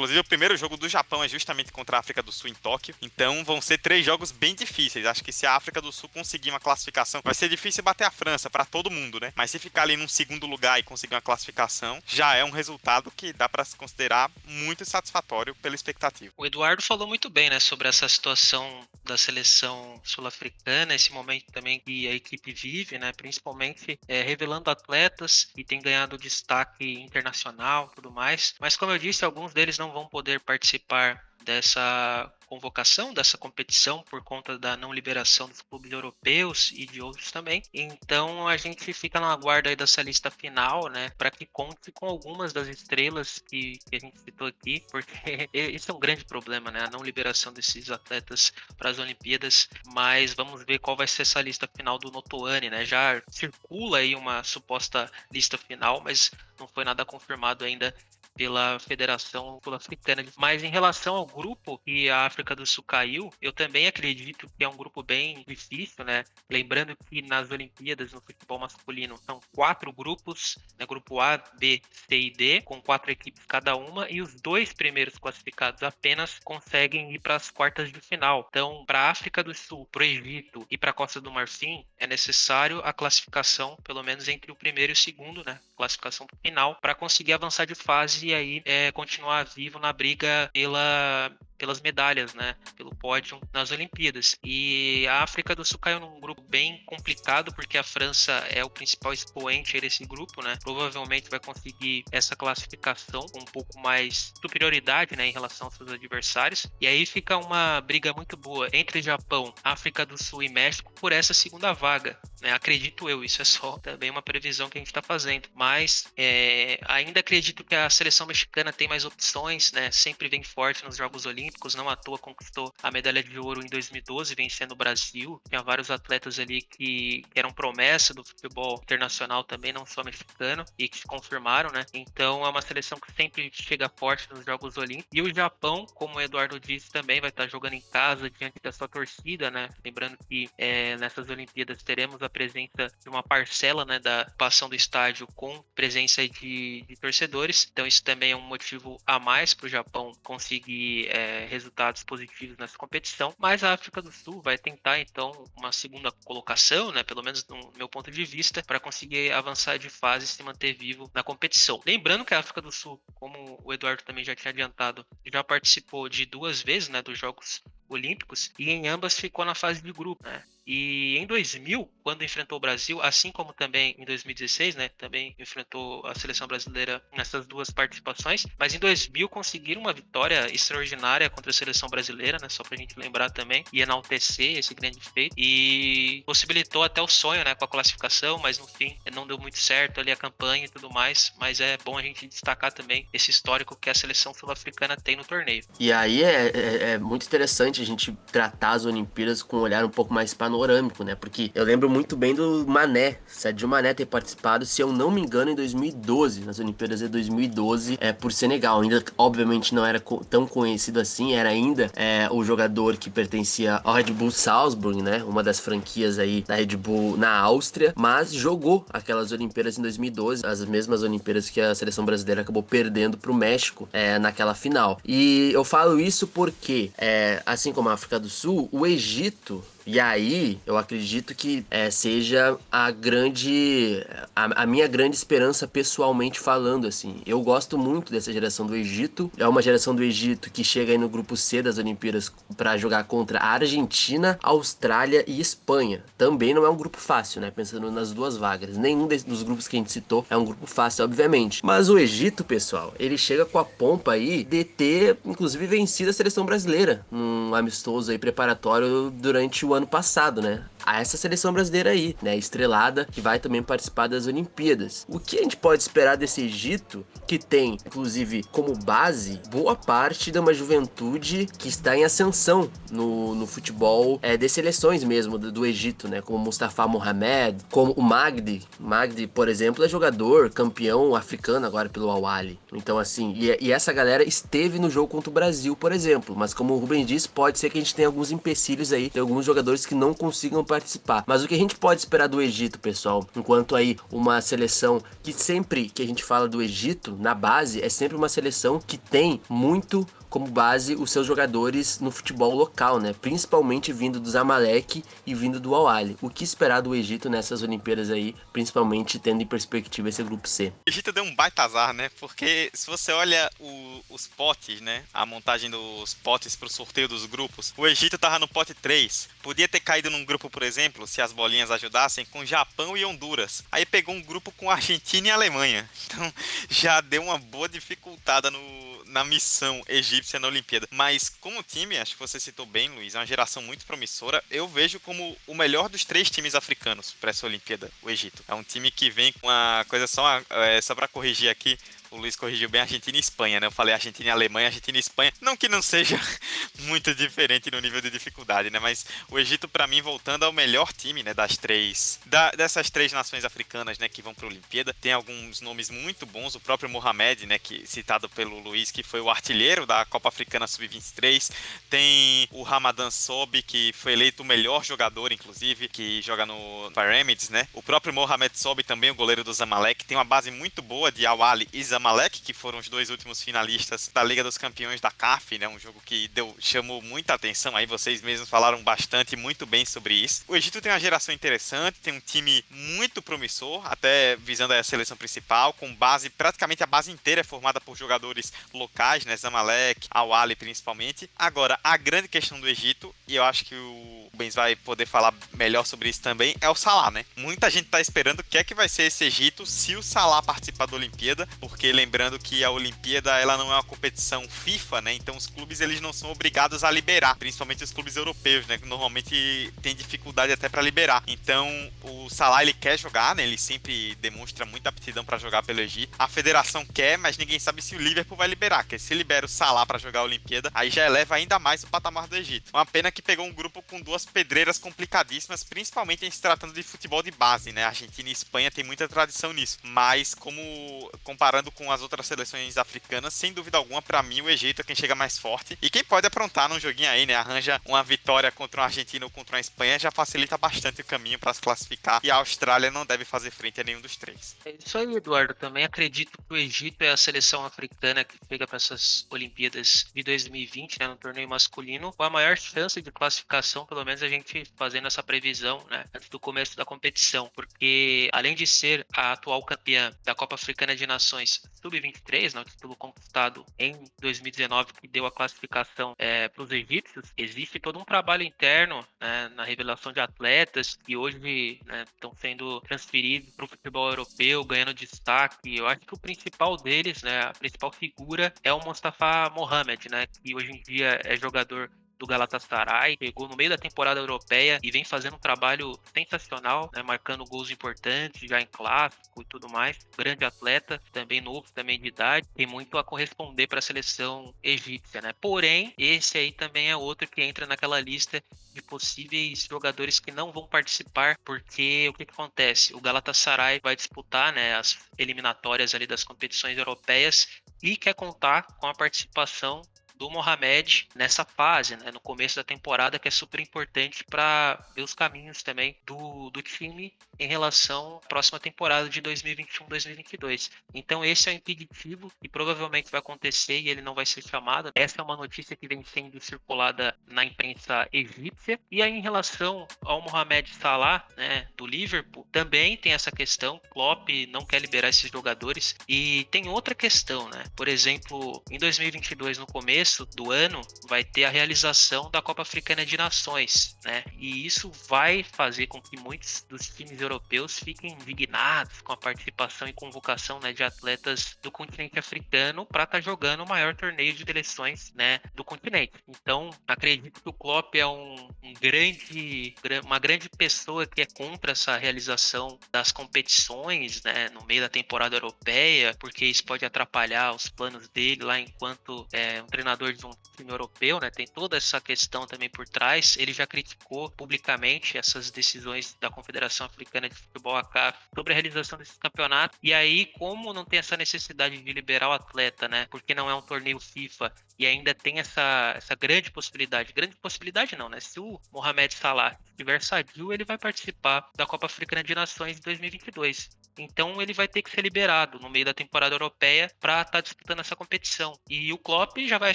[0.00, 2.94] Inclusive, o primeiro jogo do Japão é justamente contra a África do Sul em Tóquio.
[3.02, 5.04] Então, vão ser três jogos bem difíceis.
[5.04, 8.10] Acho que se a África do Sul conseguir uma classificação, vai ser difícil bater a
[8.10, 9.30] França para todo mundo, né?
[9.36, 13.10] Mas se ficar ali num segundo lugar e conseguir uma classificação, já é um resultado
[13.10, 16.32] que dá para se considerar muito satisfatório pela expectativa.
[16.34, 21.80] O Eduardo falou muito bem, né, sobre essa situação da seleção sul-africana, esse momento também
[21.80, 28.10] que a equipe vive, né, principalmente é, revelando atletas que têm ganhado destaque internacional, tudo
[28.10, 28.54] mais.
[28.58, 34.24] Mas como eu disse, alguns deles não vão poder participar dessa convocação dessa competição por
[34.24, 37.62] conta da não liberação dos clubes europeus e de outros também.
[37.72, 42.52] Então a gente fica na guarda dessa lista final, né, para que conte com algumas
[42.52, 45.12] das estrelas que, que, a gente citou aqui, porque
[45.54, 49.68] esse é um grande problema, né, a não liberação desses atletas para as Olimpíadas.
[49.94, 52.84] Mas vamos ver qual vai ser essa lista final do Notoane, né?
[52.84, 57.94] Já circula aí uma suposta lista final, mas não foi nada confirmado ainda
[58.40, 60.24] pela Federação Sul-Africana.
[60.38, 64.64] Mas em relação ao grupo que a África do Sul caiu, eu também acredito que
[64.64, 66.24] é um grupo bem difícil, né?
[66.48, 70.86] Lembrando que nas Olimpíadas no futebol masculino são quatro grupos, né?
[70.86, 75.18] Grupo A, B, C e D, com quatro equipes cada uma, e os dois primeiros
[75.18, 78.46] classificados apenas conseguem ir para as quartas de final.
[78.48, 81.84] Então, para a África do Sul, para o Egito e para a Costa do Marfim,
[81.98, 85.60] é necessário a classificação, pelo menos entre o primeiro e o segundo, né?
[85.76, 91.32] Classificação final, para conseguir avançar de fase e aí é, continuar vivo na briga pela
[91.60, 92.56] pelas medalhas, né?
[92.74, 94.34] Pelo pódio nas Olimpíadas.
[94.42, 98.70] E a África do Sul caiu num grupo bem complicado, porque a França é o
[98.70, 100.56] principal expoente desse grupo, né?
[100.62, 105.26] Provavelmente vai conseguir essa classificação com um pouco mais superioridade, né?
[105.26, 106.66] Em relação aos seus adversários.
[106.80, 111.12] E aí fica uma briga muito boa entre Japão, África do Sul e México por
[111.12, 112.52] essa segunda vaga, né?
[112.52, 115.50] Acredito eu, isso é só também uma previsão que a gente está fazendo.
[115.54, 119.90] Mas é, ainda acredito que a seleção mexicana tem mais opções, né?
[119.90, 123.60] Sempre vem forte nos Jogos Olímpicos Olímpicos, não à toa conquistou a medalha de ouro
[123.60, 125.40] em 2012, vencendo o Brasil.
[125.48, 130.88] Tinha vários atletas ali que eram promessa do futebol internacional também, não só mexicano, e
[130.88, 131.84] que se confirmaram, né?
[131.92, 135.10] Então é uma seleção que sempre chega forte nos Jogos Olímpicos.
[135.12, 138.70] E o Japão, como o Eduardo disse, também vai estar jogando em casa diante da
[138.70, 139.68] sua torcida, né?
[139.84, 144.76] Lembrando que é, nessas Olimpíadas teremos a presença de uma parcela né, da ocupação do
[144.76, 147.68] estádio com presença de, de torcedores.
[147.72, 152.56] Então isso também é um motivo a mais para o Japão conseguir é, resultados positivos
[152.56, 157.22] nessa competição, mas a África do Sul vai tentar então uma segunda colocação, né, pelo
[157.22, 161.10] menos no meu ponto de vista, para conseguir avançar de fase e se manter vivo
[161.14, 161.80] na competição.
[161.86, 166.08] Lembrando que a África do Sul, como o Eduardo também já tinha adiantado, já participou
[166.08, 170.22] de duas vezes, né, dos Jogos Olímpicos e em ambas ficou na fase de grupo,
[170.24, 170.44] né?
[170.66, 176.06] E em 2000, quando enfrentou o Brasil, assim como também em 2016, né, também enfrentou
[176.06, 181.54] a seleção brasileira nessas duas participações, mas em 2000 conseguiram uma vitória extraordinária contra a
[181.54, 186.82] seleção brasileira, né, só pra gente lembrar também, e enaltecer esse grande feito, e possibilitou
[186.82, 190.10] até o sonho, né, com a classificação, mas no fim não deu muito certo ali
[190.10, 193.90] a campanha e tudo mais, mas é bom a gente destacar também esse histórico que
[193.90, 195.64] a seleção sul-africana tem no torneio.
[195.78, 199.84] E aí é, é, é muito interessante a gente tratar as Olimpíadas com um olhar
[199.84, 201.14] um pouco mais panorâmico panorâmico, né?
[201.14, 205.20] Porque eu lembro muito bem do Mané, Sadio Mané ter participado, se eu não me
[205.20, 208.80] engano, em 2012, nas Olimpíadas de 2012, é, por Senegal.
[208.80, 213.80] Ainda, obviamente, não era co tão conhecido assim, era ainda é, o jogador que pertencia
[213.82, 215.24] ao Red Bull Salzburg, né?
[215.24, 220.44] Uma das franquias aí da Red Bull na Áustria, mas jogou aquelas Olimpíadas em 2012,
[220.46, 225.00] as mesmas Olimpíadas que a seleção brasileira acabou perdendo pro México é, naquela final.
[225.04, 229.98] E eu falo isso porque, é, assim como a África do Sul, o Egito E
[229.98, 234.04] aí, eu acredito que é, seja a grande.
[234.34, 237.22] A, a, minha grande esperança pessoalmente falando, assim.
[237.26, 239.30] Eu gosto muito dessa geração do Egito.
[239.36, 243.04] É uma geração do Egito que chega aí no grupo C das Olimpíadas para jogar
[243.04, 246.04] contra a Argentina, Austrália e Espanha.
[246.16, 247.50] Também não é um grupo fácil, né?
[247.50, 248.76] Pensando nas duas vagas.
[248.76, 251.64] Nenhum dos grupos que a gente citou é um grupo fácil, obviamente.
[251.64, 256.12] Mas o Egito, pessoal, ele chega com a pompa aí de ter, inclusive, vencido a
[256.12, 260.62] seleção brasileira num amistoso aí preparatório durante o ano passado, né?
[260.84, 262.36] A essa seleção brasileira aí, né?
[262.36, 265.06] Estrelada, que vai também participar das Olimpíadas.
[265.08, 270.30] O que a gente pode esperar desse Egito, que tem, inclusive, como base, boa parte
[270.30, 275.52] de uma juventude que está em ascensão no, no futebol é, de seleções mesmo do,
[275.52, 276.20] do Egito, né?
[276.20, 278.62] Como Mustafa Mohamed, como o Magdi.
[278.78, 282.58] Magdi, por exemplo, é jogador, campeão africano agora pelo Awali.
[282.72, 286.34] Então, assim, e, e essa galera esteve no jogo contra o Brasil, por exemplo.
[286.36, 289.20] Mas como o Rubem disse, pode ser que a gente tenha alguns empecilhos aí, tem
[289.20, 291.24] alguns jogadores que não consigam participar.
[291.26, 295.32] Mas o que a gente pode esperar do Egito, pessoal, enquanto aí uma seleção que
[295.32, 299.40] sempre que a gente fala do Egito, na base, é sempre uma seleção que tem
[299.48, 303.12] muito como base os seus jogadores no futebol local, né?
[303.12, 306.16] Principalmente vindo do Zamalek e vindo do Al Ahly.
[306.22, 310.72] O que esperar do Egito nessas Olimpíadas aí, principalmente tendo em perspectiva esse grupo C?
[310.86, 312.08] O Egito deu um baita azar, né?
[312.20, 315.04] Porque se você olha o, os potes, né?
[315.12, 319.28] A montagem dos potes para o sorteio dos grupos, o Egito tava no pote 3.
[319.42, 323.64] Podia ter caído num grupo, por exemplo, se as bolinhas ajudassem, com Japão e Honduras.
[323.72, 325.90] Aí pegou um grupo com Argentina e Alemanha.
[326.06, 326.32] Então
[326.70, 330.88] já deu uma boa dificultada no, na missão egípcia na Olimpíada.
[330.90, 334.42] Mas como time, acho que você citou bem, Luiz, é uma geração muito promissora.
[334.50, 338.44] Eu vejo como o melhor dos três times africanos para essa Olimpíada, o Egito.
[338.48, 341.78] É um time que vem com uma coisa só, é, só para corrigir aqui,
[342.10, 343.66] o Luiz corrigiu bem Argentina e Espanha, né?
[343.66, 345.32] Eu falei Argentina e Alemanha, Argentina e Espanha.
[345.40, 346.20] Não que não seja
[346.80, 348.80] muito diferente no nível de dificuldade, né?
[348.80, 351.32] Mas o Egito, para mim, voltando ao melhor time, né?
[351.32, 352.18] Das três.
[352.26, 354.08] Da, dessas três nações africanas, né?
[354.08, 354.92] Que vão para a Olimpíada.
[354.92, 356.56] Tem alguns nomes muito bons.
[356.56, 357.60] O próprio Mohamed, né?
[357.60, 361.52] Que, citado pelo Luiz, que foi o artilheiro da Copa Africana Sub-23.
[361.88, 367.50] Tem o Ramadan Sobi, que foi eleito o melhor jogador, inclusive, que joga no Pyramids,
[367.50, 367.68] né?
[367.72, 370.04] O próprio Mohamed Sobi, também o goleiro do Zamalek.
[370.04, 373.42] Tem uma base muito boa de Awali e Zamalek Zamalek, que foram os dois últimos
[373.42, 375.68] finalistas da Liga dos Campeões da CAF, né?
[375.68, 377.76] Um jogo que deu, chamou muita atenção.
[377.76, 380.42] Aí vocês mesmos falaram bastante muito bem sobre isso.
[380.48, 385.14] O Egito tem uma geração interessante, tem um time muito promissor, até visando a seleção
[385.14, 389.36] principal, com base, praticamente a base inteira é formada por jogadores locais, né?
[389.36, 391.28] Zamalek, Awali principalmente.
[391.38, 395.34] Agora, a grande questão do Egito, e eu acho que o Benz vai poder falar
[395.52, 397.26] melhor sobre isso também, é o Salah, né?
[397.36, 400.42] Muita gente tá esperando o que é que vai ser esse Egito se o Salah
[400.42, 405.14] participar da Olimpíada, porque lembrando que a Olimpíada ela não é uma competição FIFA, né?
[405.14, 408.78] Então os clubes eles não são obrigados a liberar, principalmente os clubes europeus, né?
[408.78, 411.22] Que normalmente tem dificuldade até para liberar.
[411.26, 411.68] Então
[412.02, 413.42] o Salah ele quer jogar, né?
[413.42, 416.14] Ele sempre demonstra muita aptidão para jogar pelo Egito.
[416.18, 418.84] A federação quer, mas ninguém sabe se o Liverpool vai liberar.
[418.84, 421.86] Porque se libera o Salah para jogar a Olimpíada, aí já eleva ainda mais o
[421.86, 422.70] patamar do Egito.
[422.72, 426.82] Uma pena que pegou um grupo com duas pedreiras complicadíssimas, principalmente em se tratando de
[426.82, 427.84] futebol de base, né?
[427.84, 429.78] A Argentina e Espanha tem muita tradição nisso.
[429.82, 434.82] Mas como comparando com as outras seleções africanas, sem dúvida alguma, para mim, o Egito
[434.82, 435.78] é quem chega mais forte.
[435.80, 437.34] E quem pode aprontar num joguinho aí, né?
[437.34, 441.38] Arranja uma vitória contra um Argentina ou contra uma Espanha, já facilita bastante o caminho
[441.38, 442.20] para se classificar.
[442.22, 444.56] E a Austrália não deve fazer frente a nenhum dos três.
[444.62, 445.54] É isso aí, Eduardo.
[445.54, 450.22] Também acredito que o Egito é a seleção africana que chega para essas Olimpíadas de
[450.22, 451.08] 2020, né?
[451.08, 455.22] No torneio masculino, com a maior chance de classificação, pelo menos a gente fazendo essa
[455.22, 456.04] previsão, né?
[456.14, 457.50] Antes do começo da competição.
[457.54, 462.64] Porque além de ser a atual campeã da Copa Africana de Nações, Sub-23, né, o
[462.64, 468.04] título conquistado em 2019, que deu a classificação é, para os egípcios, existe todo um
[468.04, 471.80] trabalho interno né, na revelação de atletas que hoje
[472.14, 475.76] estão né, sendo transferidos para o futebol europeu, ganhando destaque.
[475.76, 480.26] Eu acho que o principal deles, né, a principal figura, é o Mustafa Mohamed, né,
[480.26, 484.90] que hoje em dia é jogador do Galatasaray, chegou no meio da temporada europeia e
[484.90, 489.96] vem fazendo um trabalho sensacional, né, marcando gols importantes já em clássico e tudo mais.
[490.18, 495.22] Grande atleta, também novo, também de idade, tem muito a corresponder para a seleção egípcia,
[495.22, 495.32] né?
[495.40, 500.52] Porém, esse aí também é outro que entra naquela lista de possíveis jogadores que não
[500.52, 502.94] vão participar, porque o que, que acontece?
[502.94, 507.48] O Galatasaray vai disputar, né, as eliminatórias ali das competições europeias
[507.82, 509.80] e quer contar com a participação
[510.20, 515.00] do Mohamed nessa fase, né, no começo da temporada, que é super importante para ver
[515.00, 520.70] os caminhos também do, do time em relação à próxima temporada de 2021-2022.
[520.92, 524.92] Então esse é o impeditivo e provavelmente vai acontecer e ele não vai ser chamado.
[524.94, 528.78] Essa é uma notícia que vem sendo circulada na imprensa egípcia.
[528.90, 533.80] E aí em relação ao Mohamed Salah, né, do Liverpool, também tem essa questão.
[533.88, 537.64] Klopp não quer liberar esses jogadores e tem outra questão, né?
[537.74, 543.04] Por exemplo, em 2022 no começo do ano vai ter a realização da Copa Africana
[543.04, 544.24] de Nações, né?
[544.38, 549.88] E isso vai fazer com que muitos dos times europeus fiquem indignados com a participação
[549.88, 554.32] e convocação né, de atletas do continente africano para estar tá jogando o maior torneio
[554.32, 556.12] de seleções né, do continente.
[556.28, 561.72] Então, acredito que o Klopp é um, um grande, uma grande pessoa que é contra
[561.72, 567.68] essa realização das competições né, no meio da temporada europeia, porque isso pode atrapalhar os
[567.68, 571.30] planos dele lá enquanto é, um treinador de um time europeu, né?
[571.30, 573.36] Tem toda essa questão também por trás.
[573.36, 578.56] Ele já criticou publicamente essas decisões da Confederação Africana de Futebol, a CAF, sobre a
[578.56, 579.76] realização desse campeonato.
[579.82, 583.06] E aí, como não tem essa necessidade de liberar o atleta, né?
[583.10, 587.12] Porque não é um torneio FIFA e ainda tem essa, essa grande possibilidade.
[587.12, 588.18] Grande possibilidade não, né?
[588.18, 592.82] Se o Mohamed Salah estiver sadio, ele vai participar da Copa Africana de Nações de
[592.82, 593.68] 2022.
[593.98, 597.40] Então ele vai ter que ser liberado no meio da temporada europeia para estar tá
[597.42, 598.58] disputando essa competição.
[598.70, 599.74] E o Klopp já vai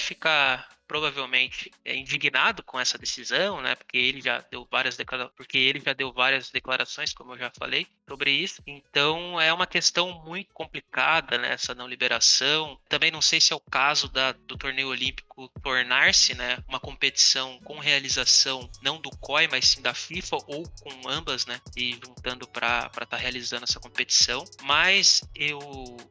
[0.00, 3.74] ficar provavelmente é indignado com essa decisão, né?
[3.74, 7.52] Porque ele já deu várias declarações, porque ele já deu várias declarações, como eu já
[7.58, 8.62] falei, sobre isso.
[8.66, 11.52] Então é uma questão muito complicada, né?
[11.52, 12.78] Essa não liberação.
[12.88, 16.58] Também não sei se é o caso da, do torneio olímpico tornar-se, né?
[16.68, 21.60] Uma competição com realização não do COI, mas sim da FIFA ou com ambas, né?
[21.76, 24.44] E juntando para estar tá realizando essa competição.
[24.62, 25.58] Mas eu,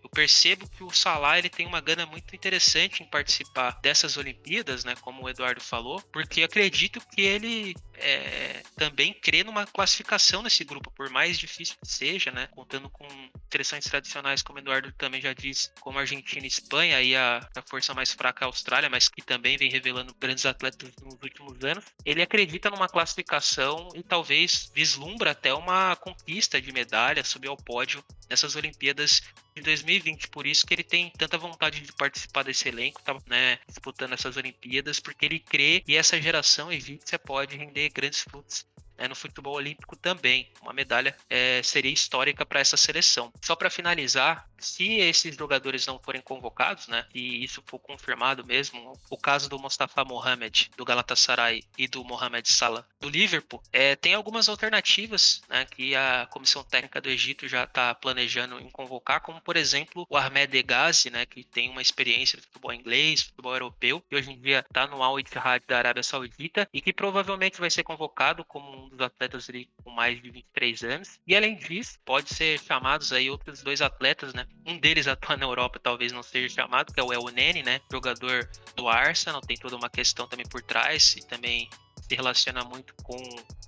[0.04, 4.65] eu percebo que o Salah ele tem uma gana muito interessante em participar dessas Olimpíadas
[4.84, 10.64] né, como o Eduardo falou, porque acredito que ele é, também crê numa classificação nesse
[10.64, 13.08] grupo, por mais difícil que seja, né, contando com
[13.52, 17.62] seleções tradicionais, como o Eduardo também já disse, como Argentina e Espanha, aí a, a
[17.62, 21.64] força mais fraca é a Austrália, mas que também vem revelando grandes atletas nos últimos
[21.64, 21.86] anos.
[22.06, 28.04] Ele acredita numa classificação e talvez vislumbra até uma conquista de medalha, subir ao pódio
[28.30, 29.22] nessas Olimpíadas
[29.56, 30.28] de 2020.
[30.28, 34.36] Por isso que ele tem tanta vontade de participar desse elenco, tá, né, disputando essas
[34.36, 38.66] Olimpíadas, porque ele crê que essa geração egípcia pode render grandes frutos
[38.98, 40.50] né, no futebol olímpico também.
[40.62, 43.32] Uma medalha é, seria histórica para essa seleção.
[43.42, 48.94] Só para finalizar, se esses jogadores não forem convocados, né, e isso for confirmado mesmo,
[49.10, 54.14] o caso do Mustafa Mohamed do Galatasaray e do Mohamed Salah do Liverpool, é, tem
[54.14, 59.42] algumas alternativas né, que a comissão técnica do Egito já está planejando em convocar, como
[59.42, 64.04] por exemplo o Ahmed Egazi, né, que tem uma experiência no futebol inglês, futebol europeu,
[64.10, 67.70] e hoje em dia está no Al Ittihad da Arábia Saudita e que provavelmente vai
[67.70, 71.20] ser convocado como um dos atletas ali com mais de 23 anos.
[71.26, 74.46] E além disso, pode ser chamados aí outros dois atletas, né?
[74.66, 77.80] Um deles atua na Europa, talvez não seja chamado, que é o El Nene, né?
[77.92, 81.70] Jogador do Arsenal, tem toda uma questão também por trás e também
[82.08, 83.18] se relaciona muito com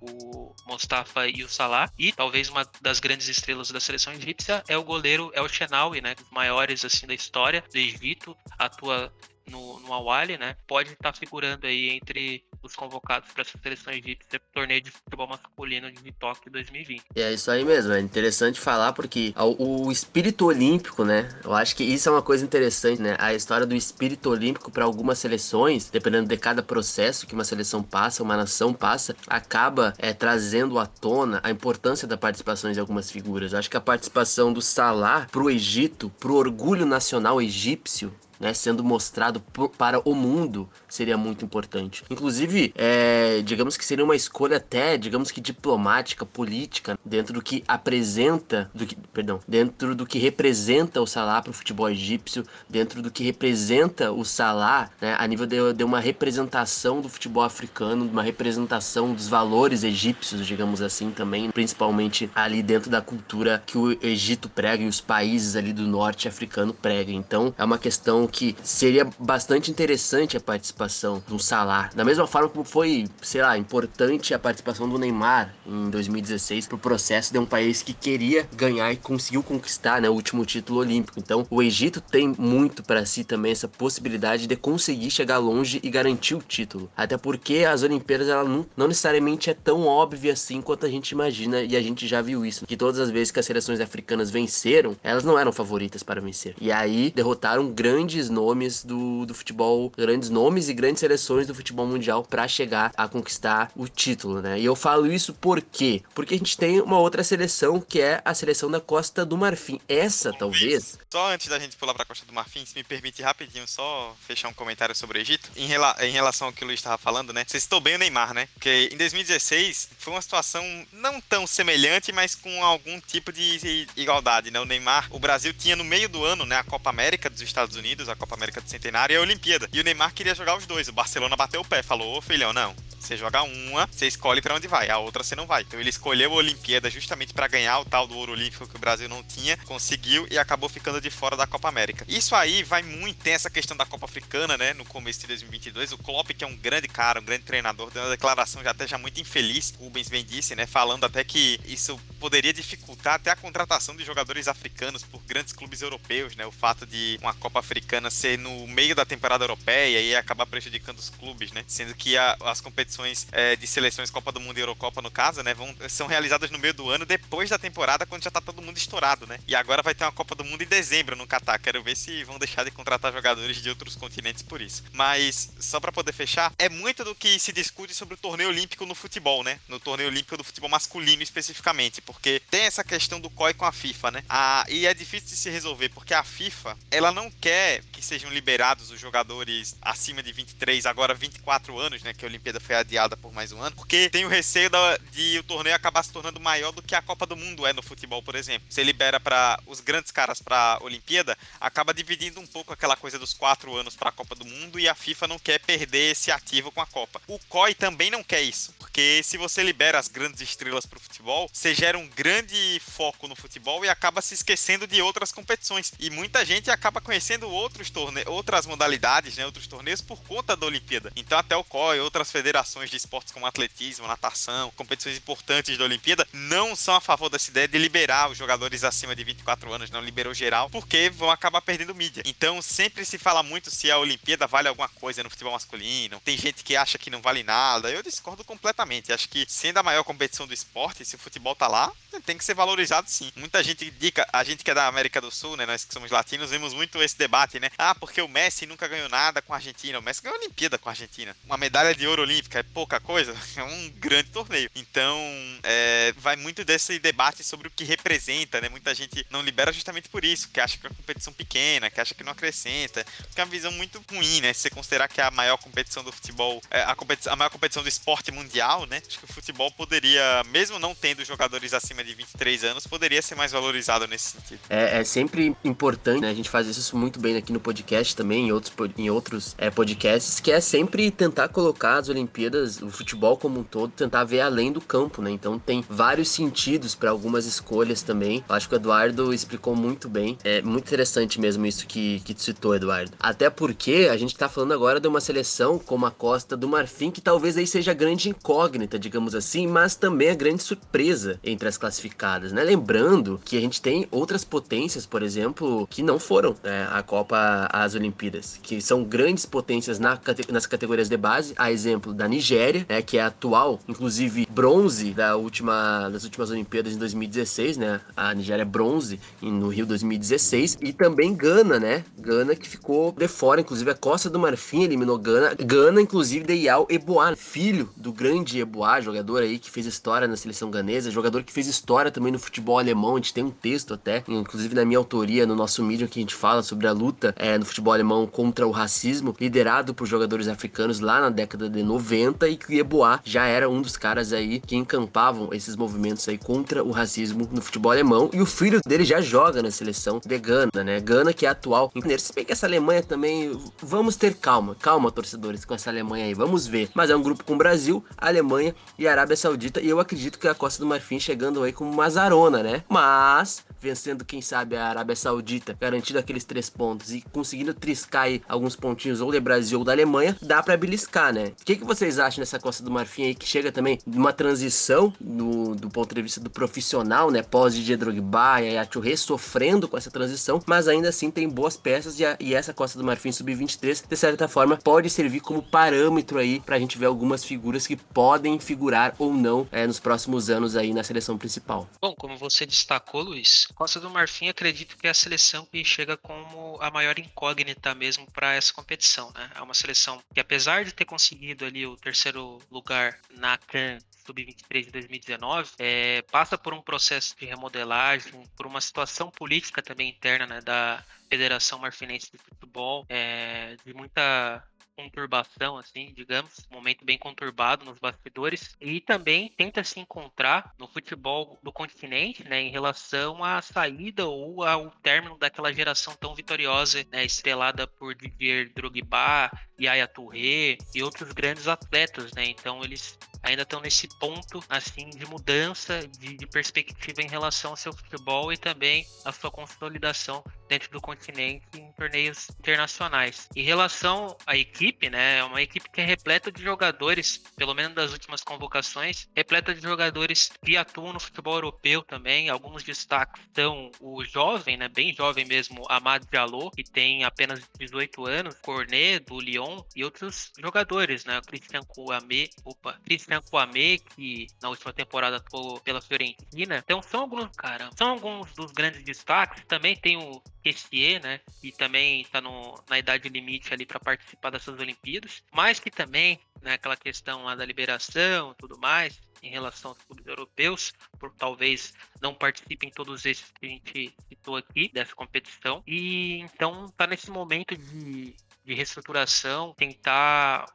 [0.02, 1.92] o Mustafa e o Salah.
[1.98, 6.16] E talvez uma das grandes estrelas da seleção egípcia é o goleiro El Shenawi, né?
[6.32, 9.12] Maiores assim da história do Egito, atua
[9.50, 10.56] no, no Awali, né?
[10.68, 15.92] Pode estar figurando aí entre os convocados para essa seleção egípcia torneio de futebol masculino
[15.92, 17.04] de Tóquio 2020.
[17.16, 21.30] É isso aí mesmo, é interessante falar porque o, o espírito olímpico, né?
[21.44, 23.16] Eu acho que isso é uma coisa interessante, né?
[23.20, 27.84] A história do espírito olímpico para algumas seleções, dependendo de cada processo que uma seleção
[27.84, 33.12] passa, uma nação passa, acaba é, trazendo à tona a importância da participação de algumas
[33.12, 33.54] figuras.
[33.54, 38.84] Eu acho que a participação do Salah pro Egito, pro orgulho nacional egípcio, né, sendo
[38.84, 39.42] mostrado
[39.78, 42.04] para o mundo seria muito importante.
[42.10, 47.64] Inclusive, é, digamos que seria uma escolha até, digamos que diplomática, política, dentro do que
[47.68, 53.02] apresenta, do que, perdão, dentro do que representa o Salah para o futebol egípcio, dentro
[53.02, 58.06] do que representa o Salah, né, a nível de, de uma representação do futebol africano,
[58.06, 63.92] uma representação dos valores egípcios, digamos assim, também, principalmente ali dentro da cultura que o
[64.06, 67.16] Egito prega e os países ali do norte africano pregam.
[67.16, 71.90] Então, é uma questão que seria bastante interessante a participação do Salah.
[71.96, 76.78] Da mesma forma como foi, sei lá, importante a participação do Neymar em 2016 pro
[76.78, 81.20] processo de um país que queria ganhar e conseguiu conquistar né, o último título olímpico.
[81.20, 85.90] Então, o Egito tem muito para si também essa possibilidade de conseguir chegar longe e
[85.90, 86.90] garantir o título.
[86.96, 91.12] Até porque as Olimpíadas ela não, não necessariamente é tão óbvia assim quanto a gente
[91.12, 92.66] imagina e a gente já viu isso.
[92.66, 96.56] Que todas as vezes que as seleções africanas venceram, elas não eram favoritas para vencer.
[96.60, 101.54] E aí derrotaram grandes grandes nomes do, do futebol, grandes nomes e grandes seleções do
[101.54, 104.60] futebol mundial para chegar a conquistar o título, né?
[104.60, 106.02] E eu falo isso por quê?
[106.16, 109.80] Porque a gente tem uma outra seleção que é a seleção da Costa do Marfim.
[109.88, 110.98] Essa, talvez.
[111.12, 114.16] Só antes da gente pular para a Costa do Marfim, se me permite rapidinho só
[114.26, 115.52] fechar um comentário sobre o Egito.
[115.56, 117.46] Em, rela em relação ao que o Luiz estava falando, né?
[117.48, 118.48] Você citou bem o Neymar, né?
[118.54, 124.50] Porque em 2016 foi uma situação não tão semelhante, mas com algum tipo de igualdade,
[124.50, 124.60] né?
[124.60, 127.76] O Neymar, o Brasil tinha no meio do ano, né, a Copa América dos Estados
[127.76, 129.70] Unidos, a Copa América do Centenário e a Olimpíada.
[129.72, 130.88] E o Neymar queria jogar os dois.
[130.88, 132.76] O Barcelona bateu o pé, falou: "Ô, filhão, não.
[133.08, 135.62] Você joga uma, você escolhe para onde vai, a outra você não vai.
[135.62, 138.80] Então ele escolheu a Olimpíada justamente para ganhar o tal do ouro olímpico que o
[138.80, 142.04] Brasil não tinha, conseguiu e acabou ficando de fora da Copa América.
[142.06, 145.94] Isso aí vai muito, tem essa questão da Copa Africana, né, no começo de 2022.
[145.94, 148.86] O Klopp, que é um grande cara, um grande treinador, deu uma declaração já até
[148.86, 153.32] já muito infeliz, o Rubens bem disse, né, falando até que isso poderia dificultar até
[153.32, 157.60] a contratação de jogadores africanos por grandes clubes europeus, né, o fato de uma Copa
[157.60, 162.18] Africana ser no meio da temporada europeia e acabar prejudicando os clubes, né, sendo que
[162.18, 165.54] a, as competições é, de seleções Copa do Mundo e Eurocopa, no caso, né?
[165.54, 168.78] Vão, são realizadas no meio do ano, depois da temporada, quando já tá todo mundo
[168.78, 169.40] estourado, né?
[169.48, 171.60] E agora vai ter uma Copa do Mundo em dezembro no Catar.
[171.60, 174.84] Quero ver se vão deixar de contratar jogadores de outros continentes por isso.
[174.92, 178.86] Mas, só para poder fechar, é muito do que se discute sobre o torneio olímpico
[178.86, 179.60] no futebol, né?
[179.68, 183.72] No torneio olímpico do futebol masculino especificamente, porque tem essa questão do COI com a
[183.72, 184.24] FIFA, né?
[184.28, 188.30] Ah, e é difícil de se resolver, porque a FIFA, ela não quer que sejam
[188.30, 192.14] liberados os jogadores acima de 23, agora 24 anos, né?
[192.14, 195.40] Que a Olimpíada foi adiada por mais um ano, porque tem o receio da, de
[195.40, 198.22] o torneio acabar se tornando maior do que a Copa do Mundo é no futebol,
[198.22, 198.68] por exemplo.
[198.70, 203.20] Você libera para os grandes caras para a Olimpíada, acaba dividindo um pouco aquela coisa
[203.20, 206.32] dos quatro anos para a Copa do Mundo e a FIFA não quer perder esse
[206.32, 207.22] ativo com a Copa.
[207.28, 211.02] O COI também não quer isso, porque se você libera as grandes estrelas para o
[211.02, 215.94] futebol, você gera um grande foco no futebol e acaba se esquecendo de outras competições.
[216.00, 220.66] E muita gente acaba conhecendo outros torneios, outras modalidades, né, outros torneios por conta da
[220.66, 221.12] Olimpíada.
[221.16, 226.28] Então até o COI, outras federações de esportes como atletismo, natação, competições importantes da Olimpíada,
[226.34, 230.02] não são a favor dessa ideia de liberar os jogadores acima de 24 anos, não
[230.02, 232.24] liberou geral, porque vão acabar perdendo mídia.
[232.26, 236.20] Então sempre se fala muito se a Olimpíada vale alguma coisa no futebol masculino.
[236.24, 237.90] Tem gente que acha que não vale nada.
[237.90, 239.14] Eu discordo completamente.
[239.14, 241.92] Acho que sendo a maior competição do esporte, se o futebol tá lá,
[242.26, 243.32] tem que ser valorizado sim.
[243.36, 246.12] Muita gente indica, a gente que é da América do Sul, né, nós que somos
[246.12, 247.67] latinos, vemos muito esse debate, né?
[247.78, 250.00] Ah, porque o Messi nunca ganhou nada com a Argentina.
[250.00, 251.36] O Messi ganhou a Olimpíada com a Argentina.
[251.46, 254.70] Uma medalha de ouro olímpica é pouca coisa, é um grande torneio.
[254.76, 255.20] Então,
[255.64, 258.70] é, vai muito desse debate sobre o que representa, né?
[258.70, 262.02] Muita gente não libera justamente por isso, que acha que é uma competição pequena, que
[262.02, 264.54] acha que não acrescenta, que é uma visão muito ruim, né?
[264.54, 267.50] Se você considerar que é a maior competição do futebol, é a, competição, a maior
[267.50, 269.02] competição do esporte mundial, né?
[269.08, 273.36] Acho que o futebol poderia, mesmo não tendo jogadores acima de 23 anos, poderia ser
[273.36, 274.60] mais valorizado nesse sentido.
[274.70, 276.30] É, é sempre importante, né?
[276.30, 279.70] A gente faz isso muito bem aqui no podcast também, em outros, em outros é,
[279.70, 284.42] podcasts, que é sempre tentar colocar as Olimpíadas, o futebol como um todo, tentar ver
[284.42, 285.32] além do campo, né?
[285.32, 288.44] Então tem vários sentidos para algumas escolhas também.
[288.50, 290.38] Acho que o Eduardo explicou muito bem.
[290.44, 293.12] É muito interessante mesmo isso que, que tu citou, Eduardo.
[293.18, 297.10] Até porque a gente tá falando agora de uma seleção como a Costa do Marfim,
[297.10, 301.70] que talvez aí seja a grande incógnita, digamos assim, mas também a grande surpresa entre
[301.70, 302.62] as classificadas, né?
[302.64, 307.37] Lembrando que a gente tem outras potências, por exemplo, que não foram né, a Copa,
[307.72, 310.20] as Olimpíadas, que são grandes potências na,
[310.52, 315.36] nas categorias de base, a exemplo da Nigéria, né, que é atual, inclusive bronze da
[315.36, 318.02] última, das últimas Olimpíadas em 2016, né?
[318.16, 322.04] A Nigéria é bronze no Rio 2016 e também Gana, né?
[322.18, 325.56] Gana que ficou de fora, inclusive a Costa do Marfim eliminou Gana.
[325.56, 330.36] Gana, inclusive, de Yao Eboá, filho do grande Eboá, jogador aí que fez história na
[330.36, 333.14] seleção ganesa, jogador que fez história também no futebol alemão.
[333.14, 336.22] A gente tem um texto até, inclusive na minha autoria, no nosso mídia, que a
[336.22, 340.48] gente fala sobre a luta é, no futebol alemão contra o racismo, liderado por jogadores
[340.48, 344.60] africanos lá na década de 90 e que Eboá já era um dos caras aí
[344.60, 348.30] que encampavam esses movimentos aí contra o racismo no futebol alemão.
[348.34, 351.00] E o filho dele já joga na seleção de Gana, né?
[351.00, 351.92] Gana que é atual.
[352.20, 353.60] Se bem que essa Alemanha também.
[353.82, 356.34] Vamos ter calma, calma, torcedores, com essa Alemanha aí.
[356.34, 356.90] Vamos ver.
[356.94, 359.82] Mas é um grupo com Brasil, Alemanha e Arábia Saudita.
[359.82, 362.84] E eu acredito que a Costa do Marfim chegando aí como uma zarona, né?
[362.90, 368.76] Mas vencendo, quem sabe, a Arábia Saudita, garantindo aqueles três pontos e conseguindo triscar alguns
[368.76, 371.54] pontinhos ou de Brasil ou da Alemanha, dá para beliscar, né?
[371.62, 375.14] O que, que vocês acham nessa Costa do Marfim aí que chega também numa transição
[375.20, 377.42] do, do ponto de vista do profissional, né?
[377.42, 381.78] Pós Didier Drogba e a Touré sofrendo com essa transição, mas ainda assim tem boas
[381.78, 385.62] peças e, a, e essa Costa do Marfim sub-23, de certa forma, pode servir como
[385.62, 390.50] parâmetro aí pra gente ver algumas figuras que podem figurar ou não é, nos próximos
[390.50, 391.88] anos aí na seleção principal.
[392.02, 396.18] Bom, como você destacou, Luiz, Costa do Marfim acredito que é a seleção que chega
[396.18, 399.52] como a maior incógnita mesmo para essa competição, né?
[399.56, 404.86] É uma seleção que apesar de ter conseguido ali o terceiro lugar na CAN Sub-23
[404.86, 410.46] de 2019, é, passa por um processo de remodelagem, por uma situação política também interna
[410.46, 414.64] né, da Federação Marfinense de Futebol, é, de muita
[414.98, 420.88] conturbação, assim, digamos, um momento bem conturbado nos bastidores, e também tenta se encontrar no
[420.88, 427.06] futebol do continente, né, em relação à saída ou ao término daquela geração tão vitoriosa,
[427.12, 433.62] né, estrelada por Didier Drogba, Yaya Touré e outros grandes atletas, né, então eles ainda
[433.62, 438.58] estão nesse ponto assim de mudança de, de, perspectiva em relação ao seu futebol e
[438.58, 443.48] também a sua consolidação dentro do continente em torneios internacionais.
[443.56, 447.96] Em relação à equipe, né, é uma equipe que é repleta de jogadores, pelo menos
[447.96, 452.50] das últimas convocações, repleta de jogadores que atuam no futebol europeu também.
[452.50, 458.26] Alguns destaques são o jovem, né, bem jovem mesmo, Amad Diallo, que tem apenas 18
[458.26, 464.70] anos, Cornet do Lyon e outros jogadores, né, Christian Kouamé, opa, Christian Kwame, que na
[464.70, 466.78] última temporada atuou pela Fiorentina.
[466.84, 469.64] Então são alguns, cara, são alguns dos grandes destaques.
[469.66, 474.77] Também tem o Kessier, né, que também está na idade limite ali para participar dessas
[474.80, 480.02] Olimpíadas, mas que também, né, aquela questão lá da liberação, tudo mais, em relação aos
[480.04, 485.84] clubes europeus, por talvez não participem todos esses que a gente citou aqui dessa competição.
[485.86, 490.66] E então tá nesse momento de, de reestruturação, tentar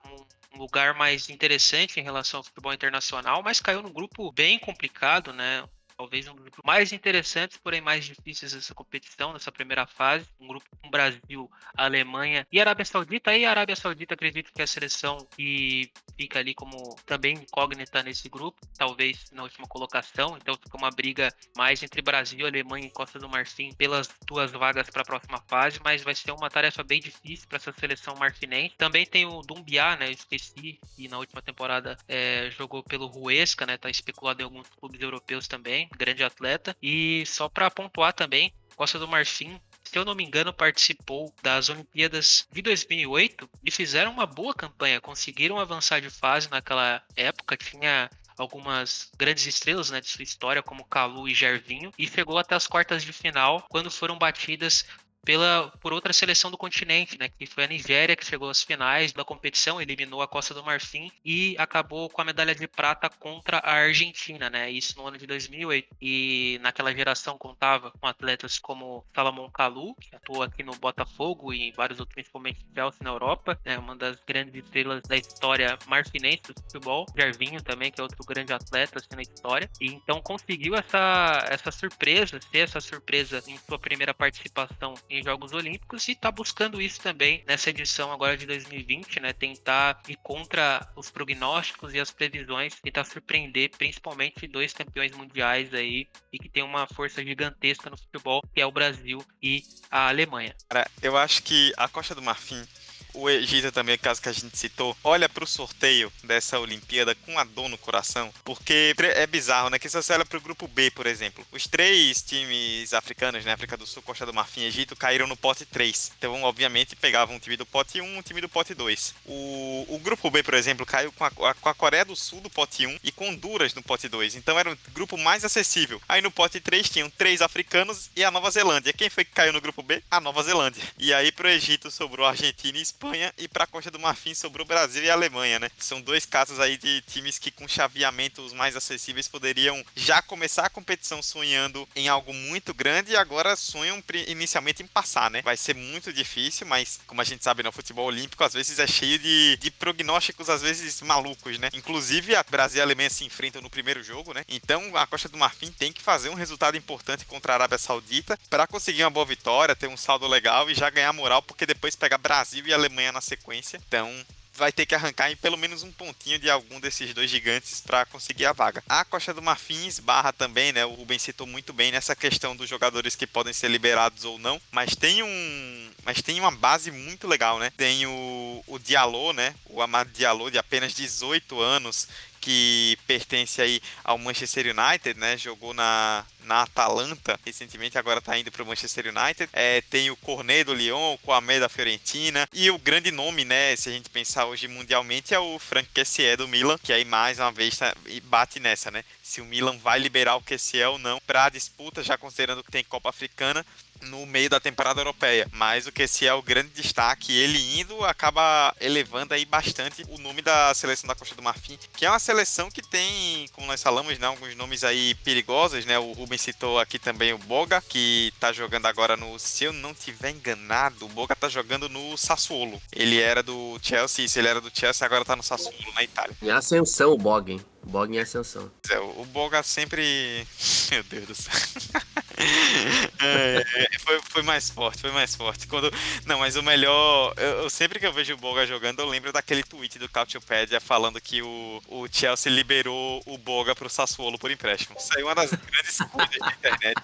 [0.54, 5.32] um lugar mais interessante em relação ao futebol internacional, mas caiu num grupo bem complicado,
[5.32, 5.64] né?
[6.02, 10.26] Talvez um dos grupos mais interessantes, porém mais difíceis dessa competição, nessa primeira fase.
[10.40, 13.36] Um grupo com Brasil, Alemanha e Arábia Saudita.
[13.36, 18.02] E a Arábia Saudita, acredito que é a seleção que fica ali como também incógnita
[18.02, 20.36] nesse grupo, talvez na última colocação.
[20.36, 24.90] Então fica uma briga mais entre Brasil, Alemanha e Costa do Marfim pelas duas vagas
[24.90, 28.74] para a próxima fase, mas vai ser uma tarefa bem difícil para essa seleção marfinense.
[28.76, 30.08] Também tem o Dumbiá, né?
[30.08, 33.76] Eu esqueci, e na última temporada é, jogou pelo Ruesca, né?
[33.76, 36.76] Tá especulado em alguns clubes europeus também grande atleta.
[36.82, 39.60] E só para pontuar também, Costa do Marfim
[39.92, 45.02] se eu não me engano, participou das Olimpíadas de 2008 e fizeram uma boa campanha,
[45.02, 50.86] conseguiram avançar de fase naquela época, tinha algumas grandes estrelas né, de sua história, como
[50.86, 54.86] Calu e Gervinho, e chegou até as quartas de final, quando foram batidas
[55.24, 59.12] pela, por outra seleção do continente, né, que foi a Nigéria, que chegou às finais
[59.12, 63.58] da competição, eliminou a Costa do Marfim e acabou com a medalha de prata contra
[63.58, 65.88] a Argentina, né, isso no ano de 2008.
[66.00, 71.62] E naquela geração contava com atletas como Salomão Kalou, que atuou aqui no Botafogo e
[71.62, 76.42] em vários outros, principalmente Chelsea na Europa, né, uma das grandes estrelas da história marfinense
[76.48, 77.06] do futebol.
[77.16, 79.70] Jarvinho também, que é outro grande atleta assim, na história.
[79.80, 85.52] E então conseguiu essa, essa surpresa, ser essa surpresa em sua primeira participação em Jogos
[85.52, 89.32] Olímpicos e está buscando isso também nessa edição agora de 2020, né?
[89.34, 96.08] Tentar ir contra os prognósticos e as previsões, tentar surpreender principalmente dois campeões mundiais aí
[96.32, 100.56] e que tem uma força gigantesca no futebol, que é o Brasil e a Alemanha.
[100.68, 102.66] Cara, eu acho que a Costa do Marfim
[103.14, 107.38] o Egito também, caso que a gente citou, olha para o sorteio dessa Olimpíada com
[107.38, 109.78] a dor no coração, porque é bizarro, né?
[109.78, 113.52] Que se você olha para o grupo B, por exemplo, os três times africanos, né?
[113.52, 116.12] África do Sul, Costa do Marfim e Egito, caíram no pote 3.
[116.18, 119.14] Então, obviamente, pegavam um time do pote 1 um time do pote 2.
[119.26, 122.50] O, o grupo B, por exemplo, caiu com a, com a Coreia do Sul do
[122.50, 124.36] pote 1 e com Honduras no pote 2.
[124.36, 126.00] Então, era um grupo mais acessível.
[126.08, 128.92] Aí no pote 3 tinham três africanos e a Nova Zelândia.
[128.92, 130.02] Quem foi que caiu no grupo B?
[130.10, 130.82] A Nova Zelândia.
[130.98, 134.32] E aí, pro Egito sobrou Argentina e Espanha Espanha e para a Costa do Marfim
[134.32, 135.68] sobrou Brasil e Alemanha, né?
[135.76, 140.70] São dois casos aí de times que com chaveamentos mais acessíveis poderiam já começar a
[140.70, 145.42] competição sonhando em algo muito grande e agora sonham inicialmente em passar, né?
[145.42, 148.86] Vai ser muito difícil, mas como a gente sabe no futebol olímpico, às vezes é
[148.86, 151.70] cheio de, de prognósticos, às vezes malucos, né?
[151.74, 154.44] Inclusive a Brasil e a Alemanha se enfrentam no primeiro jogo, né?
[154.48, 158.38] Então a Costa do Marfim tem que fazer um resultado importante contra a Arábia Saudita
[158.48, 161.96] para conseguir uma boa vitória, ter um saldo legal e já ganhar moral, porque depois
[161.96, 163.80] pegar Brasil e Alemanha Alemanha na sequência.
[163.88, 164.10] Então,
[164.54, 168.04] vai ter que arrancar em pelo menos um pontinho de algum desses dois gigantes para
[168.04, 168.84] conseguir a vaga.
[168.88, 170.84] A Costa do Marfim esbarra também, né?
[170.84, 174.60] O Rubem citou muito bem nessa questão dos jogadores que podem ser liberados ou não,
[174.70, 177.72] mas tem um, mas tem uma base muito legal, né?
[177.76, 179.54] Tem o, o Diallo, né?
[179.66, 182.06] O Amado Diallo de apenas 18 anos
[182.42, 185.38] que pertence aí ao Manchester United, né?
[185.38, 189.48] Jogou na, na Atalanta recentemente, agora tá indo pro Manchester United.
[189.52, 193.76] É, tem o Cornet do Lyon, o Kwame da Fiorentina e o grande nome, né,
[193.76, 197.38] se a gente pensar hoje mundialmente, é o Frank Kessié do Milan, que aí mais
[197.38, 199.04] uma vez tá, bate nessa, né?
[199.32, 202.70] Se o Milan vai liberar o Kessié ou não para a disputa, já considerando que
[202.70, 203.64] tem Copa Africana,
[204.02, 205.48] no meio da temporada europeia.
[205.50, 210.42] Mas o esse é o grande destaque, ele indo acaba elevando aí bastante o nome
[210.42, 214.18] da seleção da Costa do Marfim, que é uma seleção que tem, como nós falamos,
[214.18, 215.98] né, alguns nomes aí perigosos, né?
[215.98, 219.94] O Rubens citou aqui também o Boga, que tá jogando agora no, se eu não
[219.94, 222.82] tiver enganado, o Boga tá jogando no Sassuolo.
[222.92, 226.36] Ele era do Chelsea, se ele era do Chelsea, agora tá no Sassuolo na Itália.
[226.42, 227.71] Em ascensão o Boga, hein?
[227.84, 228.70] Bog em ascensão.
[228.88, 230.46] É, o Boga sempre.
[230.90, 231.52] Meu Deus do céu.
[233.20, 235.66] é, foi, foi, mais forte, foi mais forte.
[235.66, 235.92] Quando...
[236.24, 237.34] Não, mas o melhor.
[237.36, 241.20] Eu, sempre que eu vejo o Boga jogando, eu lembro daquele tweet do Cautiopedia falando
[241.20, 244.96] que o, o Chelsea liberou o Boga pro Sassuolo por empréstimo.
[244.98, 247.02] Isso aí é uma das grandes coisas da internet.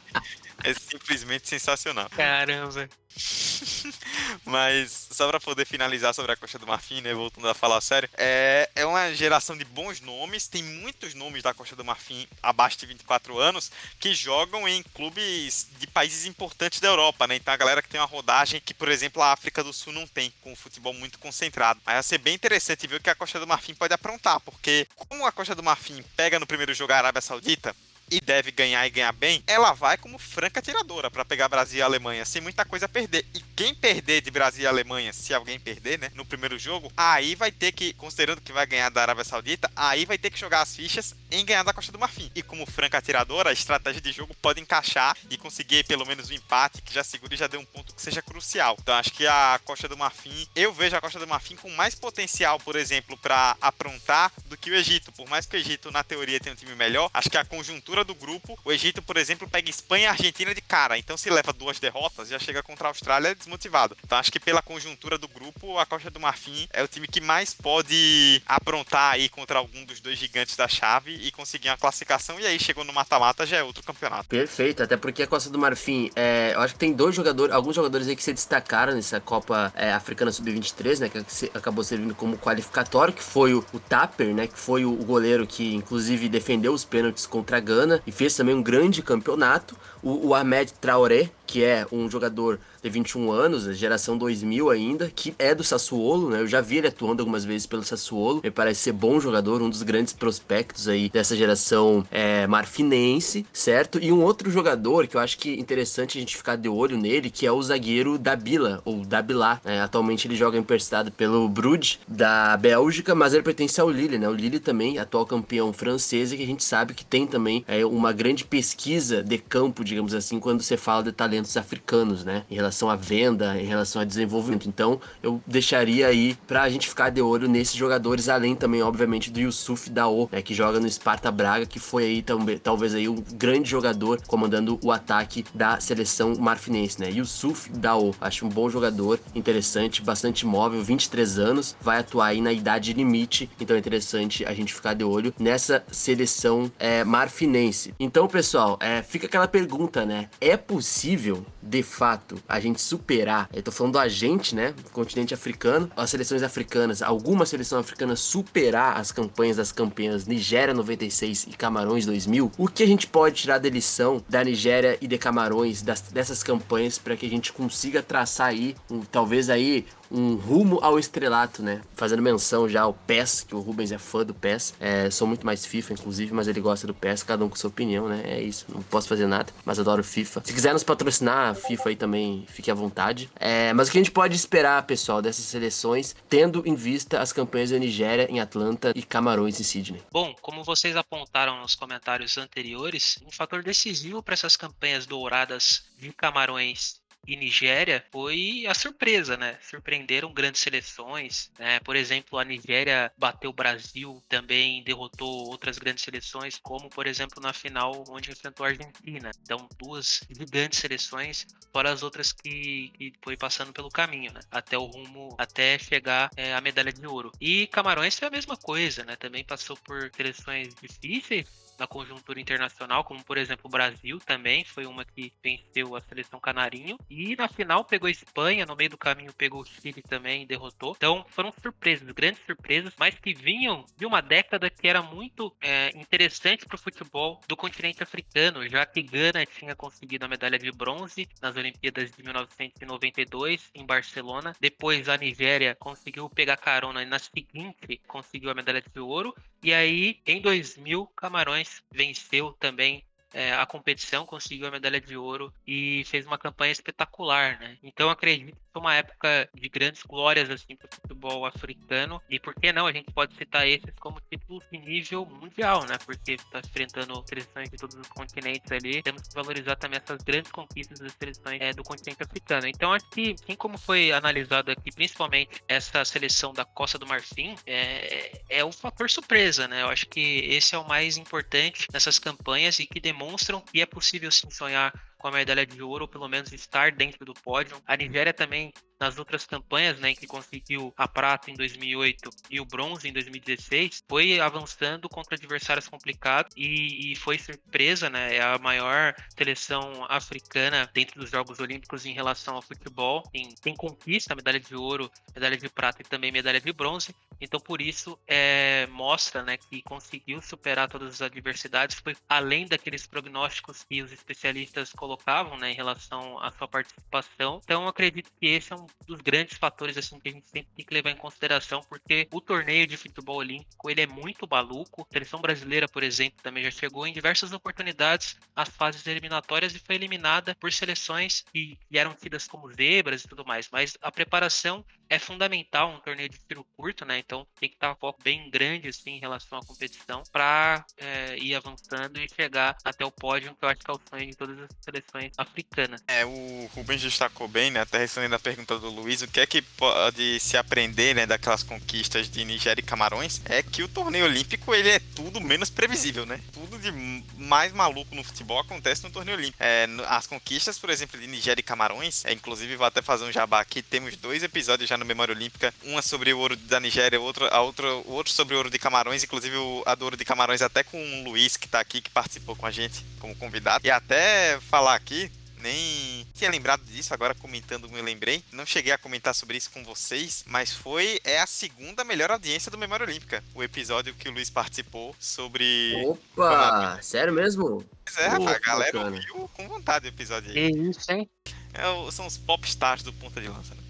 [0.65, 2.09] É simplesmente sensacional.
[2.11, 2.89] Caramba.
[4.45, 8.09] Mas só para poder finalizar sobre a Costa do Marfim, né, voltando a falar sério,
[8.17, 12.79] é, é uma geração de bons nomes, tem muitos nomes da Costa do Marfim abaixo
[12.79, 17.37] de 24 anos que jogam em clubes de países importantes da Europa, né?
[17.37, 20.07] Então a galera que tem uma rodagem que, por exemplo, a África do Sul não
[20.07, 21.81] tem, com o futebol muito concentrado.
[21.85, 24.87] Aí vai ser bem interessante ver o que a Costa do Marfim pode aprontar, porque
[24.95, 27.75] como a Costa do Marfim pega no primeiro jogo a Arábia Saudita,
[28.11, 31.83] e deve ganhar e ganhar bem, ela vai como franca tiradora para pegar Brasil e
[31.83, 33.25] Alemanha, sem muita coisa a perder.
[33.35, 37.35] E quem perder de Brasil e Alemanha, se alguém perder, né, no primeiro jogo, aí
[37.35, 40.63] vai ter que, considerando que vai ganhar da Arábia Saudita, aí vai ter que jogar
[40.63, 42.31] as fichas em ganhar da Costa do Marfim.
[42.35, 46.35] E como franca atiradora, a estratégia de jogo pode encaixar e conseguir pelo menos um
[46.35, 48.77] empate que já segura e já dê um ponto que seja crucial.
[48.81, 51.95] Então acho que a Costa do Marfim, eu vejo a Costa do Marfim com mais
[51.95, 55.13] potencial, por exemplo, para aprontar do que o Egito.
[55.13, 57.98] Por mais que o Egito na teoria tenha um time melhor, acho que a conjuntura
[58.05, 60.99] do grupo, o Egito, por exemplo, pega Espanha e Argentina de cara.
[60.99, 63.97] Então, se leva duas derrotas, já chega contra a Austrália desmotivado.
[64.05, 67.21] Então, acho que pela conjuntura do grupo, a Costa do Marfim é o time que
[67.21, 72.39] mais pode aprontar aí contra algum dos dois gigantes da chave e conseguir uma classificação.
[72.41, 74.29] E aí, chegou no mata-mata, já é outro campeonato.
[74.29, 77.75] Perfeito, até porque a Costa do Marfim, é, eu acho que tem dois jogadores, alguns
[77.75, 81.19] jogadores aí que se destacaram nessa Copa é, Africana Sub-23, né, que
[81.55, 85.47] acabou servindo como qualificatório, que foi o, o Tapper, né, que foi o, o goleiro
[85.47, 89.77] que, inclusive, defendeu os pênaltis contra a Gana e fez também um grande campeonato.
[90.03, 95.35] O, o Ahmed Traoré, que é um jogador de 21 anos, geração 2000 ainda, que
[95.39, 96.41] é do Sassuolo, né?
[96.41, 98.41] Eu já vi ele atuando algumas vezes pelo Sassuolo.
[98.45, 103.99] Ele parece ser bom jogador, um dos grandes prospectos aí dessa geração é, marfinense, certo?
[103.99, 106.99] E um outro jogador que eu acho que é interessante a gente ficar de olho
[106.99, 109.59] nele, que é o zagueiro Dabila, ou Dabilá.
[109.65, 109.81] Né?
[109.81, 114.29] Atualmente ele joga emprestado pelo Bruges da Bélgica, mas ele pertence ao Lille, né?
[114.29, 117.87] O Lille também, atual campeão francês, e que a gente sabe que tem também é,
[117.87, 122.45] uma grande pesquisa de campo, digamos assim, quando você fala de talento talentos africanos, né?
[122.51, 124.69] Em relação à venda, em relação a desenvolvimento.
[124.69, 129.41] Então, eu deixaria aí pra gente ficar de olho nesses jogadores, além também, obviamente, do
[129.41, 130.43] Yusuf Dao, né?
[130.43, 134.79] Que joga no Sparta Braga, que foi aí também, talvez aí um grande jogador comandando
[134.83, 137.11] o ataque da seleção marfinense, né?
[137.11, 142.53] Yusuf Dao, acho um bom jogador, interessante, bastante móvel, 23 anos, vai atuar aí na
[142.53, 147.95] idade limite, então é interessante a gente ficar de olho nessa seleção é, marfinense.
[147.99, 150.29] Então, pessoal, é, fica aquela pergunta, né?
[150.41, 155.35] É possível possível, de fato, a gente superar, eu tô falando a gente, né, continente
[155.35, 161.51] africano, as seleções africanas, alguma seleção africana superar as campanhas das campeãs Nigéria 96 e
[161.51, 165.83] Camarões 2000, o que a gente pode tirar da lição da Nigéria e de Camarões,
[165.83, 170.79] das, dessas campanhas, para que a gente consiga traçar aí, um, talvez aí, um rumo
[170.83, 171.83] ao estrelato, né?
[171.95, 174.75] Fazendo menção já ao PES, que o Rubens é fã do PES.
[174.81, 177.69] É, sou muito mais FIFA, inclusive, mas ele gosta do PES, cada um com sua
[177.69, 178.23] opinião, né?
[178.25, 180.43] É isso, não posso fazer nada, mas adoro FIFA.
[180.45, 183.31] Se quiser nos patrocinar, FIFA aí também, fique à vontade.
[183.37, 187.33] É, mas o que a gente pode esperar, pessoal, dessas seleções, tendo em vista as
[187.33, 190.03] campanhas da Nigéria em Atlanta e Camarões em Sydney?
[190.11, 196.13] Bom, como vocês apontaram nos comentários anteriores, um fator decisivo para essas campanhas douradas de
[196.13, 199.59] Camarões e Nigéria foi a surpresa, né?
[199.61, 201.79] Surpreenderam grandes seleções, né?
[201.81, 207.43] Por exemplo, a Nigéria bateu o Brasil, também derrotou outras grandes seleções, como por exemplo
[207.43, 209.31] na final onde enfrentou a Argentina.
[209.43, 214.41] Então, duas gigantes seleções, fora as outras que, que foi passando pelo caminho, né?
[214.51, 217.33] Até o rumo, até chegar é, a medalha de ouro.
[217.41, 219.17] E Camarões foi a mesma coisa, né?
[219.17, 221.47] Também passou por seleções difíceis,
[221.79, 226.41] na conjuntura internacional, como por exemplo o Brasil também foi uma que venceu a seleção
[226.41, 230.47] canarinho, E na final pegou a Espanha, no meio do caminho pegou o Chile também,
[230.47, 230.95] derrotou.
[230.97, 235.91] Então foram surpresas, grandes surpresas, mas que vinham de uma década que era muito é,
[235.99, 240.71] interessante para o futebol do continente africano, já que Gana tinha conseguido a medalha de
[240.71, 244.55] bronze nas Olimpíadas de 1992 em Barcelona.
[244.61, 249.35] Depois a Nigéria conseguiu pegar carona e na seguinte conseguiu a medalha de ouro.
[249.63, 255.53] E aí, em 2000, Camarões venceu também é, a competição, conseguiu a medalha de ouro
[255.67, 257.77] e fez uma campanha espetacular, né?
[257.83, 262.39] Então acredito que foi uma época de grandes glórias assim para o futebol africano e
[262.39, 265.99] por que não a gente pode citar esses como títulos de nível mundial, né?
[266.05, 270.51] Porque está enfrentando seleções de todos os continentes ali, temos que valorizar também essas grandes
[270.51, 272.67] conquistas das seleções é, do continente africano.
[272.67, 277.57] Então acho que assim como foi analisado aqui, principalmente essa seleção da Costa do Marfim,
[277.67, 279.83] é, é o fator surpresa, né?
[279.83, 283.81] Eu acho que esse é o mais importante nessas campanhas e que demonstra demonstram que
[283.81, 287.35] é possível sim sonhar com a medalha de ouro, ou pelo menos estar dentro do
[287.35, 287.77] pódio.
[287.85, 292.65] A Nigéria também nas outras campanhas, né, que conseguiu a prata em 2008 e o
[292.65, 298.59] bronze em 2016, foi avançando contra adversários complicados e, e, foi surpresa, né, é a
[298.59, 303.23] maior seleção africana dentro dos Jogos Olímpicos em relação ao futebol,
[303.63, 307.81] tem conquista medalha de ouro, medalha de prata e também medalha de bronze, então por
[307.81, 314.03] isso é, mostra, né, que conseguiu superar todas as adversidades, foi além daqueles prognósticos que
[314.03, 318.88] os especialistas colocavam, né, em relação à sua participação, então acredito que esse é um
[319.07, 322.41] dos grandes fatores assim que a gente sempre tem que levar em consideração, porque o
[322.41, 325.07] torneio de futebol olímpico ele é muito maluco.
[325.09, 329.79] A seleção brasileira, por exemplo, também já chegou em diversas oportunidades às fases eliminatórias e
[329.79, 333.69] foi eliminada por seleções que, eram tidas como zebras e tudo mais.
[333.71, 337.19] Mas a preparação é fundamental um torneio de tiro curto, né?
[337.19, 341.37] Então tem que estar um foco bem grande assim em relação à competição para é,
[341.39, 344.37] ir avançando e chegar até o pódio, que eu acho que é o sonho de
[344.37, 346.03] todas as seleções africanas.
[346.07, 347.81] É, o Rubens destacou bem, né?
[347.81, 351.63] Até respondendo a pergunta do Luiz, o que é que pode se aprender, né, daquelas
[351.63, 356.27] conquistas de Nigéria e Camarões é que o torneio olímpico ele é tudo menos previsível,
[356.27, 356.41] né?
[356.53, 356.93] Tudo de
[357.37, 359.63] mais maluco no futebol acontece no torneio olímpico.
[359.63, 363.33] É, as conquistas, por exemplo, de Nigéria e Camarões, é, inclusive vou até fazer um
[363.33, 367.21] jabá aqui, temos dois episódios já no Memória Olímpica, uma sobre o ouro da Nigéria,
[367.21, 370.17] outro, a outra, o outro sobre o ouro de Camarões, inclusive o, a do ouro
[370.17, 373.35] de Camarões até com o Luiz, que tá aqui, que participou com a gente como
[373.37, 373.87] convidado.
[373.87, 375.31] E até falar aqui,
[375.61, 378.43] nem tinha lembrado disso, agora comentando me lembrei.
[378.53, 382.71] Não cheguei a comentar sobre isso com vocês, mas foi é a segunda melhor audiência
[382.71, 387.85] do Memória Olímpica, o episódio que o Luiz participou sobre Opa, sério mesmo?
[388.05, 390.73] Pois é, rapaz, a galera ouviu com vontade o episódio aí.
[390.73, 391.29] Que isso, hein?
[391.75, 393.83] É, são os popstars do Ponta de Lança, né?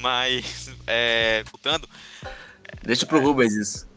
[0.00, 1.88] Mas, é, voltando.
[2.82, 3.95] Deixa pro Rubens isso.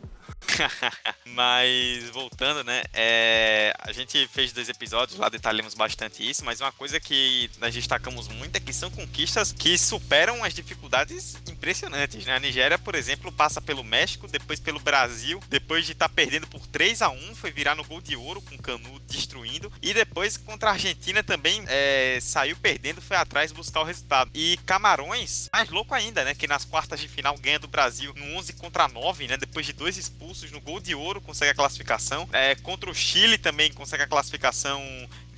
[1.25, 2.83] mas voltando, né?
[2.93, 7.73] É, a gente fez dois episódios, lá detalhamos bastante isso, mas uma coisa que nós
[7.73, 12.35] destacamos muito é que são conquistas que superam as dificuldades impressionantes, né?
[12.35, 16.47] A Nigéria, por exemplo, passa pelo México, depois pelo Brasil, depois de estar tá perdendo
[16.47, 19.93] por 3 a 1 foi virar no gol de ouro com o Canu destruindo, e
[19.93, 24.31] depois contra a Argentina também é, saiu perdendo, foi atrás buscar o resultado.
[24.33, 26.35] E Camarões, mais louco ainda, né?
[26.35, 29.37] Que nas quartas de final ganha do Brasil no 11 contra 9, né?
[29.37, 32.27] Depois de dois expulsos no gol de ouro, consegue a classificação.
[32.31, 34.81] É, contra o Chile também consegue a classificação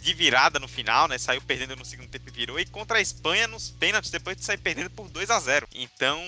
[0.01, 1.17] de virada no final, né?
[1.17, 2.59] Saiu perdendo no segundo tempo e virou.
[2.59, 6.19] E contra a Espanha nos pênaltis, depois de sair perdendo por 2 a 0 Então,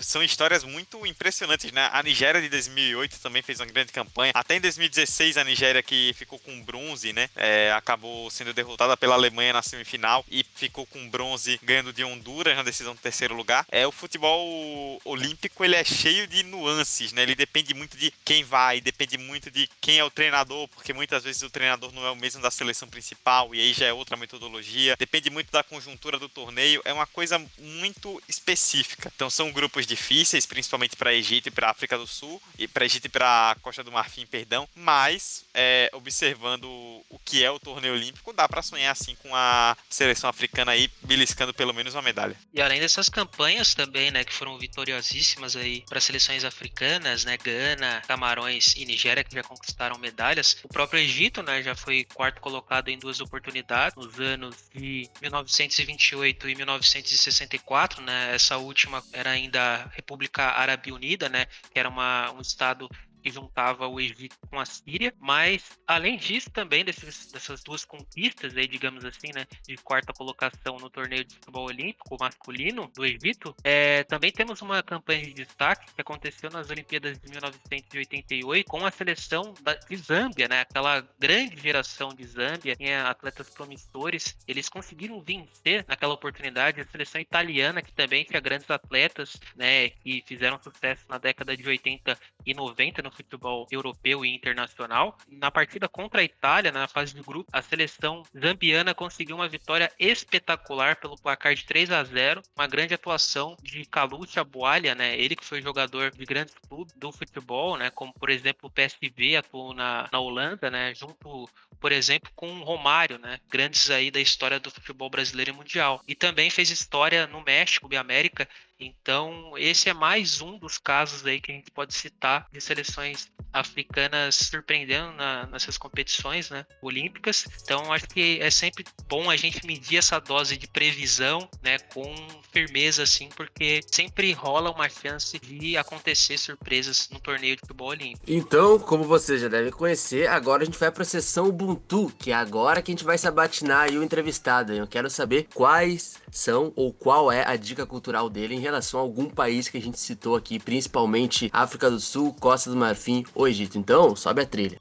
[0.00, 1.88] são histórias muito impressionantes, né?
[1.92, 4.32] A Nigéria de 2008 também fez uma grande campanha.
[4.34, 7.28] Até em 2016, a Nigéria que ficou com bronze, né?
[7.36, 12.56] É, acabou sendo derrotada pela Alemanha na semifinal e ficou com bronze ganhando de Honduras
[12.56, 13.66] na decisão do terceiro lugar.
[13.70, 17.22] É, o futebol olímpico, ele é cheio de nuances, né?
[17.22, 21.24] Ele depende muito de quem vai, depende muito de quem é o treinador, porque muitas
[21.24, 24.16] vezes o treinador não é o mesmo da seleção principal e aí já é outra
[24.16, 24.96] metodologia.
[24.98, 26.82] Depende muito da conjuntura do torneio.
[26.84, 29.12] É uma coisa muito específica.
[29.14, 33.06] Então são grupos difíceis, principalmente para Egito e para África do Sul, e para Egito
[33.06, 38.32] e para Costa do Marfim, perdão, mas é, observando o que é o torneio olímpico,
[38.32, 42.36] dá para sonhar assim com a seleção africana aí beliscando pelo menos uma medalha.
[42.54, 48.02] E além dessas campanhas também, né, que foram vitoriosíssimas aí para seleções africanas, né, Gana,
[48.06, 52.88] Camarões e Nigéria que já conquistaram medalhas, o próprio Egito, né, já foi quarto colocado
[52.88, 58.34] em duas oportunidades nos anos de 1928 e 1964, né?
[58.34, 62.88] Essa última era ainda República Árabe Unida, né, que era uma, um estado
[63.20, 68.56] que juntava o Egito com a Síria, mas além disso também desses, dessas duas conquistas
[68.56, 73.54] aí, digamos assim, né, de quarta colocação no torneio de futebol olímpico masculino do Egito,
[73.62, 78.90] é, também temos uma campanha de destaque que aconteceu nas Olimpíadas de 1988 com a
[78.90, 85.20] seleção da, de Zâmbia, né, aquela grande geração de Zâmbia, tinha atletas promissores, eles conseguiram
[85.22, 91.04] vencer naquela oportunidade a seleção italiana que também tinha grandes atletas, né, que fizeram sucesso
[91.08, 95.16] na década de 80 e 90 no futebol europeu e internacional.
[95.28, 99.90] Na partida contra a Itália, na fase de grupo, a seleção zambiana conseguiu uma vitória
[99.98, 105.18] espetacular pelo placar de 3 a 0, uma grande atuação de Kalucha Boalha, né?
[105.18, 107.90] Ele que foi jogador de grandes clubes do futebol, né?
[107.90, 110.94] Como por exemplo o PSV atuou na, na Holanda, né?
[110.94, 111.48] Junto,
[111.80, 113.38] por exemplo, com o Romário, né?
[113.48, 116.02] Grandes aí da história do futebol brasileiro e mundial.
[116.06, 118.48] E também fez história no México e América
[118.80, 123.30] então, esse é mais um dos casos aí que a gente pode citar de seleções
[123.52, 127.46] africanas surpreendendo na, nessas competições né, olímpicas.
[127.62, 132.14] Então, acho que é sempre bom a gente medir essa dose de previsão né, com
[132.52, 138.24] firmeza, assim, porque sempre rola uma chance de acontecer surpresas no torneio de futebol olímpico.
[138.26, 142.30] Então, como vocês já devem conhecer, agora a gente vai para a sessão Ubuntu, que
[142.30, 144.72] é agora que a gente vai sabatinar aí o entrevistado.
[144.72, 149.02] Eu quero saber quais são ou qual é a dica cultural dele em relação a
[149.02, 153.48] algum país que a gente citou aqui, principalmente África do Sul, Costa do Marfim ou
[153.48, 153.76] Egito.
[153.76, 154.78] Então, sobe a trilha.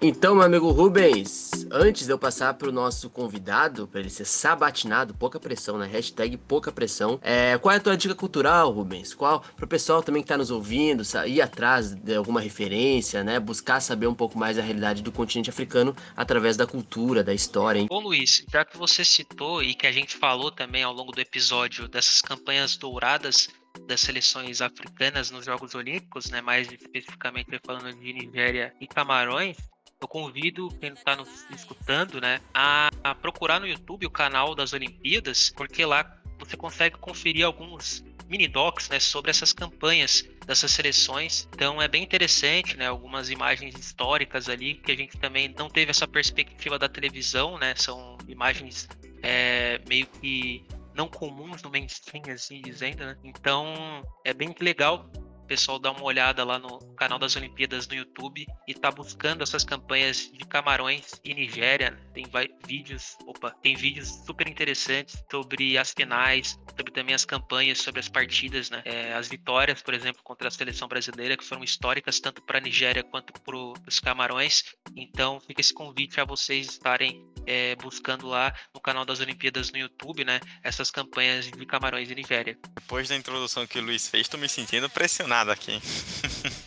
[0.00, 4.24] Então, meu amigo Rubens, antes de eu passar para o nosso convidado, para ele ser
[4.24, 5.86] sabatinado, pouca pressão, né?
[5.86, 7.18] Hashtag pouca pressão.
[7.22, 9.14] É, qual é a tua dica cultural, Rubens?
[9.14, 13.38] Qual, para o pessoal também que está nos ouvindo, ir atrás de alguma referência, né?
[13.40, 17.80] Buscar saber um pouco mais da realidade do continente africano através da cultura, da história.
[17.80, 17.86] Hein?
[17.88, 21.20] Bom, Luiz, já que você citou e que a gente falou também ao longo do
[21.20, 23.48] episódio dessas campanhas douradas
[23.86, 29.56] das seleções africanas nos Jogos Olímpicos, né, mais especificamente falando de Nigéria e Camarões,
[30.00, 34.72] eu convido quem está nos escutando, né, a, a, procurar no YouTube o canal das
[34.72, 41.48] Olimpíadas, porque lá você consegue conferir alguns mini docs, né, sobre essas campanhas dessas seleções.
[41.54, 45.90] Então é bem interessante, né, algumas imagens históricas ali que a gente também não teve
[45.90, 48.88] essa perspectiva da televisão, né, são imagens
[49.22, 53.16] é, meio que não comuns no mainstream, assim dizendo, né?
[53.22, 55.10] Então é bem legal
[55.46, 59.64] pessoal dá uma olhada lá no canal das Olimpíadas no YouTube e tá buscando essas
[59.64, 61.98] campanhas de Camarões e Nigéria.
[62.12, 62.26] Tem
[62.66, 68.08] vídeos, opa, tem vídeos super interessantes sobre as finais, sobre também as campanhas, sobre as
[68.08, 68.82] partidas, né?
[68.84, 72.60] É, as vitórias, por exemplo, contra a seleção brasileira, que foram históricas tanto para a
[72.60, 74.64] Nigéria quanto para os Camarões.
[74.96, 79.78] Então fica esse convite a vocês estarem é, buscando lá no canal das Olimpíadas no
[79.78, 80.40] YouTube, né?
[80.62, 82.58] Essas campanhas de Camarões e Nigéria.
[82.74, 85.80] Depois da introdução que o Luiz fez, tô me sentindo pressionado nada aqui.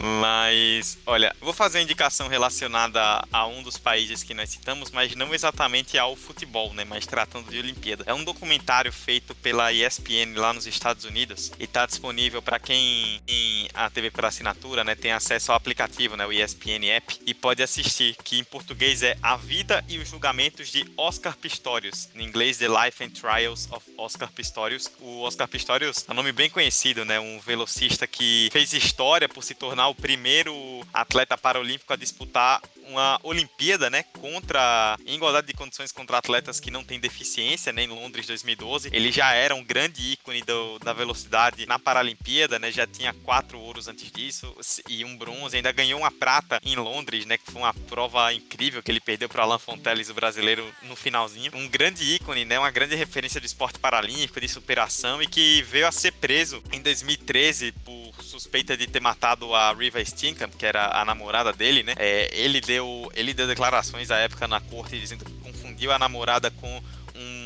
[0.00, 5.16] Mas, olha, vou fazer uma indicação relacionada a um dos países que nós citamos, mas
[5.16, 6.84] não exatamente ao futebol, né?
[6.84, 8.04] Mas tratando de Olimpíada.
[8.06, 13.20] É um documentário feito pela ESPN lá nos Estados Unidos e está disponível para quem
[13.26, 14.94] tem a TV por assinatura, né?
[14.94, 16.24] Tem acesso ao aplicativo, né?
[16.24, 20.68] O ESPN App e pode assistir, que em português é A Vida e os Julgamentos
[20.68, 22.08] de Oscar Pistorius.
[22.14, 24.88] Em inglês, The Life and Trials of Oscar Pistorius.
[25.00, 27.18] O Oscar Pistorius é um nome bem conhecido, né?
[27.18, 30.54] Um velocista que fez história por se tornar o primeiro
[30.92, 36.70] atleta paralímpico a disputar uma Olimpíada, né, contra em igualdade de condições contra atletas que
[36.70, 38.90] não têm deficiência, né, em Londres 2012.
[38.92, 43.58] Ele já era um grande ícone do, da velocidade na Paralimpíada, né, já tinha quatro
[43.58, 44.54] ouros antes disso
[44.88, 48.82] e um bronze, ainda ganhou uma prata em Londres, né, que foi uma prova incrível
[48.82, 51.52] que ele perdeu para Alan Fonteles, o brasileiro, no finalzinho.
[51.54, 55.86] Um grande ícone, né, uma grande referência do esporte paralímpico, de superação e que veio
[55.86, 61.00] a ser preso em 2013 por suspeita de ter matado a Riva Stinkham, que era
[61.00, 61.94] a namorada dele, né?
[61.98, 62.77] É, ele deu
[63.14, 66.82] ele deu declarações à época na corte dizendo que confundiu a namorada com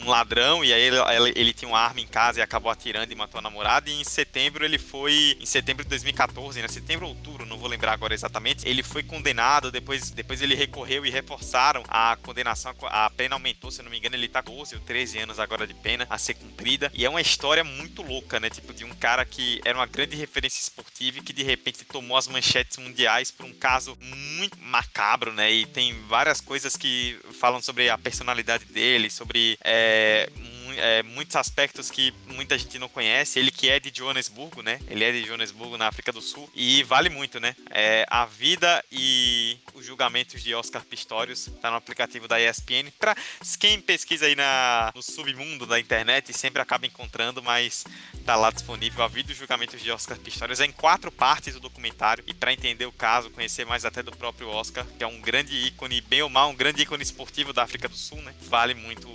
[0.03, 0.97] um ladrão e aí ele,
[1.35, 3.89] ele, tinha uma arma em casa e acabou atirando e matou a namorada.
[3.89, 5.37] E em setembro ele foi.
[5.41, 6.69] Em setembro de 2014, né?
[6.69, 8.69] Setembro ou outubro, não vou lembrar agora exatamente.
[8.69, 12.75] Ele foi condenado, depois, depois ele recorreu e reforçaram a condenação.
[12.83, 15.75] A pena aumentou, se não me engano, ele tá 12 ou 13 anos agora de
[15.75, 16.91] pena a ser cumprida.
[16.95, 18.51] E é uma história muito louca, né?
[18.51, 22.17] Tipo, de um cara que era uma grande referência esportiva e que de repente tomou
[22.17, 25.51] as manchetes mundiais por um caso muito macabro, né?
[25.53, 29.92] E tem várias coisas que falam sobre a personalidade dele, sobre é,
[30.77, 33.39] é, muitos aspectos que muita gente não conhece.
[33.39, 34.81] Ele que é de Joanesburgo, né?
[34.89, 36.51] Ele é de Joanesburgo, na África do Sul.
[36.55, 37.55] E vale muito, né?
[37.71, 42.91] É, a vida e os julgamentos de Oscar Pistorius tá no aplicativo da ESPN.
[42.99, 43.17] Pra
[43.59, 47.85] quem pesquisa aí na, no submundo da internet sempre acaba encontrando, mas
[48.25, 50.61] tá lá disponível a vida e os julgamentos de Oscar Pistorius.
[50.61, 52.25] É em quatro partes o documentário.
[52.27, 55.55] E para entender o caso, conhecer mais até do próprio Oscar, que é um grande
[55.55, 58.35] ícone, bem ou mal, um grande ícone esportivo da África do Sul, né?
[58.43, 59.09] Vale muito